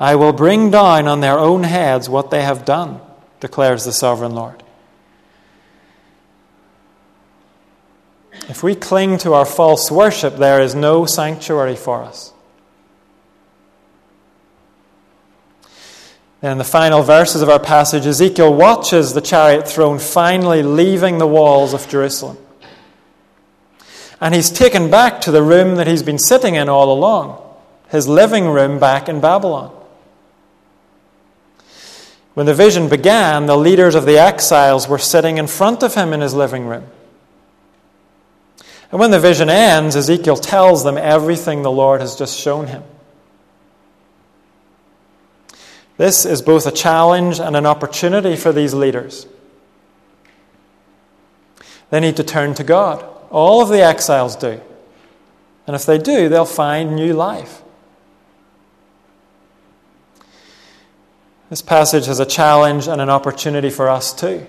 I 0.00 0.16
will 0.16 0.32
bring 0.32 0.70
down 0.70 1.06
on 1.06 1.20
their 1.20 1.38
own 1.38 1.62
heads 1.62 2.08
what 2.08 2.30
they 2.30 2.42
have 2.42 2.64
done, 2.64 3.00
declares 3.40 3.84
the 3.84 3.92
sovereign 3.92 4.34
Lord. 4.34 4.62
If 8.48 8.62
we 8.62 8.74
cling 8.74 9.16
to 9.18 9.32
our 9.32 9.46
false 9.46 9.90
worship, 9.90 10.36
there 10.36 10.60
is 10.60 10.74
no 10.74 11.06
sanctuary 11.06 11.76
for 11.76 12.02
us. 12.02 12.33
In 16.44 16.58
the 16.58 16.64
final 16.64 17.02
verses 17.02 17.40
of 17.40 17.48
our 17.48 17.58
passage, 17.58 18.04
Ezekiel 18.04 18.52
watches 18.52 19.14
the 19.14 19.22
chariot 19.22 19.66
throne 19.66 19.98
finally 19.98 20.62
leaving 20.62 21.16
the 21.16 21.26
walls 21.26 21.72
of 21.72 21.88
Jerusalem. 21.88 22.36
And 24.20 24.34
he's 24.34 24.50
taken 24.50 24.90
back 24.90 25.22
to 25.22 25.30
the 25.30 25.42
room 25.42 25.76
that 25.76 25.86
he's 25.86 26.02
been 26.02 26.18
sitting 26.18 26.54
in 26.54 26.68
all 26.68 26.92
along, 26.92 27.42
his 27.88 28.06
living 28.08 28.46
room 28.46 28.78
back 28.78 29.08
in 29.08 29.22
Babylon. 29.22 29.74
When 32.34 32.44
the 32.44 32.52
vision 32.52 32.90
began, 32.90 33.46
the 33.46 33.56
leaders 33.56 33.94
of 33.94 34.04
the 34.04 34.18
exiles 34.18 34.86
were 34.86 34.98
sitting 34.98 35.38
in 35.38 35.46
front 35.46 35.82
of 35.82 35.94
him 35.94 36.12
in 36.12 36.20
his 36.20 36.34
living 36.34 36.66
room. 36.66 36.84
And 38.90 39.00
when 39.00 39.12
the 39.12 39.18
vision 39.18 39.48
ends, 39.48 39.96
Ezekiel 39.96 40.36
tells 40.36 40.84
them 40.84 40.98
everything 40.98 41.62
the 41.62 41.70
Lord 41.70 42.02
has 42.02 42.16
just 42.16 42.38
shown 42.38 42.66
him. 42.66 42.82
This 45.96 46.26
is 46.26 46.42
both 46.42 46.66
a 46.66 46.72
challenge 46.72 47.38
and 47.38 47.56
an 47.56 47.66
opportunity 47.66 48.36
for 48.36 48.52
these 48.52 48.74
leaders. 48.74 49.26
They 51.90 52.00
need 52.00 52.16
to 52.16 52.24
turn 52.24 52.54
to 52.54 52.64
God. 52.64 53.04
All 53.30 53.62
of 53.62 53.68
the 53.68 53.82
exiles 53.82 54.36
do. 54.36 54.60
And 55.66 55.76
if 55.76 55.86
they 55.86 55.98
do, 55.98 56.28
they'll 56.28 56.44
find 56.44 56.96
new 56.96 57.14
life. 57.14 57.62
This 61.50 61.62
passage 61.62 62.06
has 62.06 62.18
a 62.18 62.26
challenge 62.26 62.88
and 62.88 63.00
an 63.00 63.10
opportunity 63.10 63.70
for 63.70 63.88
us 63.88 64.12
too. 64.12 64.46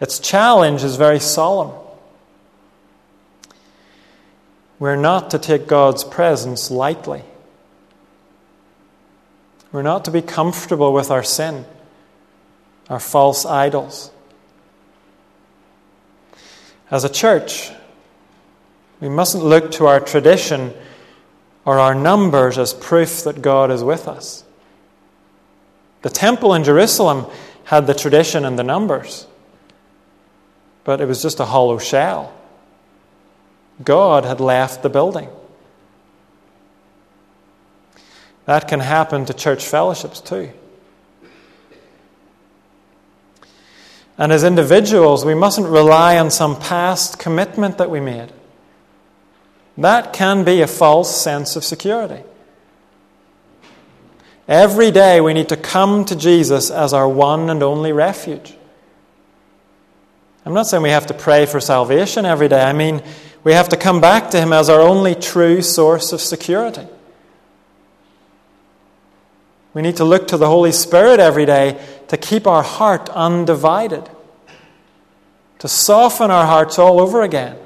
Its 0.00 0.18
challenge 0.18 0.84
is 0.84 0.96
very 0.96 1.20
solemn. 1.20 1.72
We're 4.78 4.96
not 4.96 5.30
to 5.32 5.38
take 5.38 5.66
God's 5.66 6.04
presence 6.04 6.70
lightly. 6.70 7.24
We're 9.72 9.82
not 9.82 10.04
to 10.06 10.10
be 10.10 10.22
comfortable 10.22 10.92
with 10.92 11.10
our 11.10 11.22
sin, 11.22 11.66
our 12.88 13.00
false 13.00 13.44
idols. 13.44 14.10
As 16.90 17.04
a 17.04 17.08
church, 17.08 17.70
we 19.00 19.08
mustn't 19.08 19.44
look 19.44 19.70
to 19.72 19.86
our 19.86 20.00
tradition 20.00 20.72
or 21.64 21.78
our 21.78 21.94
numbers 21.94 22.56
as 22.56 22.72
proof 22.72 23.24
that 23.24 23.42
God 23.42 23.70
is 23.70 23.84
with 23.84 24.08
us. 24.08 24.42
The 26.00 26.10
temple 26.10 26.54
in 26.54 26.64
Jerusalem 26.64 27.26
had 27.64 27.86
the 27.86 27.94
tradition 27.94 28.46
and 28.46 28.58
the 28.58 28.64
numbers, 28.64 29.26
but 30.84 31.00
it 31.02 31.04
was 31.04 31.20
just 31.20 31.40
a 31.40 31.44
hollow 31.44 31.76
shell. 31.76 32.32
God 33.84 34.24
had 34.24 34.40
left 34.40 34.82
the 34.82 34.88
building. 34.88 35.28
That 38.48 38.66
can 38.66 38.80
happen 38.80 39.26
to 39.26 39.34
church 39.34 39.66
fellowships 39.66 40.22
too. 40.22 40.48
And 44.16 44.32
as 44.32 44.42
individuals, 44.42 45.22
we 45.22 45.34
mustn't 45.34 45.66
rely 45.68 46.16
on 46.16 46.30
some 46.30 46.58
past 46.58 47.18
commitment 47.18 47.76
that 47.76 47.90
we 47.90 48.00
made. 48.00 48.32
That 49.76 50.14
can 50.14 50.44
be 50.44 50.62
a 50.62 50.66
false 50.66 51.14
sense 51.14 51.56
of 51.56 51.62
security. 51.62 52.22
Every 54.48 54.92
day 54.92 55.20
we 55.20 55.34
need 55.34 55.50
to 55.50 55.56
come 55.58 56.06
to 56.06 56.16
Jesus 56.16 56.70
as 56.70 56.94
our 56.94 57.06
one 57.06 57.50
and 57.50 57.62
only 57.62 57.92
refuge. 57.92 58.54
I'm 60.46 60.54
not 60.54 60.66
saying 60.68 60.82
we 60.82 60.88
have 60.88 61.08
to 61.08 61.14
pray 61.14 61.44
for 61.44 61.60
salvation 61.60 62.24
every 62.24 62.48
day. 62.48 62.62
I 62.62 62.72
mean, 62.72 63.02
we 63.44 63.52
have 63.52 63.68
to 63.68 63.76
come 63.76 64.00
back 64.00 64.30
to 64.30 64.40
Him 64.40 64.54
as 64.54 64.70
our 64.70 64.80
only 64.80 65.14
true 65.14 65.60
source 65.60 66.14
of 66.14 66.22
security. 66.22 66.86
We 69.78 69.82
need 69.82 69.98
to 69.98 70.04
look 70.04 70.26
to 70.26 70.36
the 70.36 70.48
Holy 70.48 70.72
Spirit 70.72 71.20
every 71.20 71.46
day 71.46 71.80
to 72.08 72.16
keep 72.16 72.48
our 72.48 72.64
heart 72.64 73.08
undivided, 73.10 74.10
to 75.60 75.68
soften 75.68 76.32
our 76.32 76.46
hearts 76.46 76.80
all 76.80 77.00
over 77.00 77.22
again, 77.22 77.56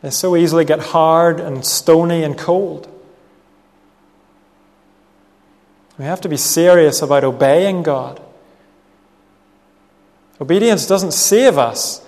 They 0.00 0.08
so 0.08 0.34
easily 0.34 0.64
get 0.64 0.80
hard 0.80 1.40
and 1.40 1.62
stony 1.62 2.22
and 2.22 2.38
cold. 2.38 2.88
We 5.98 6.06
have 6.06 6.22
to 6.22 6.28
be 6.30 6.38
serious 6.38 7.02
about 7.02 7.22
obeying 7.22 7.82
God. 7.82 8.22
Obedience 10.40 10.86
doesn't 10.86 11.12
save 11.12 11.58
us, 11.58 12.02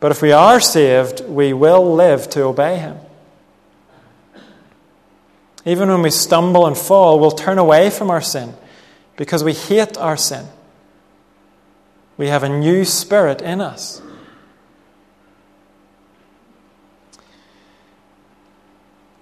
but 0.00 0.10
if 0.12 0.22
we 0.22 0.32
are 0.32 0.60
saved, 0.60 1.26
we 1.26 1.52
will 1.52 1.94
live 1.94 2.30
to 2.30 2.44
obey 2.44 2.78
Him. 2.78 2.96
Even 5.66 5.88
when 5.88 6.02
we 6.02 6.10
stumble 6.10 6.66
and 6.66 6.76
fall, 6.76 7.18
we'll 7.18 7.30
turn 7.30 7.58
away 7.58 7.90
from 7.90 8.10
our 8.10 8.20
sin 8.20 8.54
because 9.16 9.42
we 9.42 9.52
hate 9.52 9.96
our 9.96 10.16
sin. 10.16 10.46
We 12.16 12.28
have 12.28 12.42
a 12.42 12.48
new 12.48 12.84
spirit 12.84 13.42
in 13.42 13.60
us. 13.60 14.02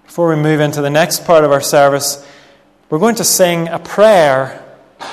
Before 0.05 0.29
we 0.29 0.37
move 0.37 0.61
into 0.61 0.83
the 0.83 0.91
next 0.91 1.25
part 1.25 1.43
of 1.43 1.53
our 1.53 1.63
service, 1.63 2.27
we're 2.91 2.99
going 2.99 3.15
to 3.15 3.25
sing 3.25 3.69
a 3.69 3.79
prayer 3.79 4.63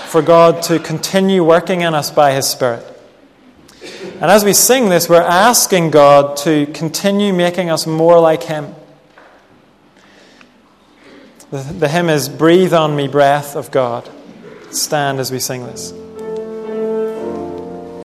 for 0.07 0.21
God 0.21 0.61
to 0.63 0.77
continue 0.79 1.43
working 1.43 1.81
in 1.81 1.93
us 1.93 2.11
by 2.11 2.33
His 2.33 2.47
Spirit. 2.47 2.85
And 3.81 4.25
as 4.25 4.43
we 4.43 4.51
sing 4.51 4.89
this, 4.89 5.07
we're 5.07 5.21
asking 5.21 5.91
God 5.91 6.35
to 6.37 6.65
continue 6.73 7.31
making 7.31 7.69
us 7.69 7.87
more 7.87 8.19
like 8.19 8.43
Him. 8.43 8.75
The, 11.51 11.57
the 11.57 11.87
hymn 11.87 12.09
is 12.09 12.29
Breathe 12.29 12.73
on 12.73 12.95
Me, 12.95 13.07
Breath 13.07 13.55
of 13.55 13.71
God. 13.71 14.09
Stand 14.71 15.19
as 15.19 15.31
we 15.31 15.39
sing 15.39 15.65
this. 15.65 15.91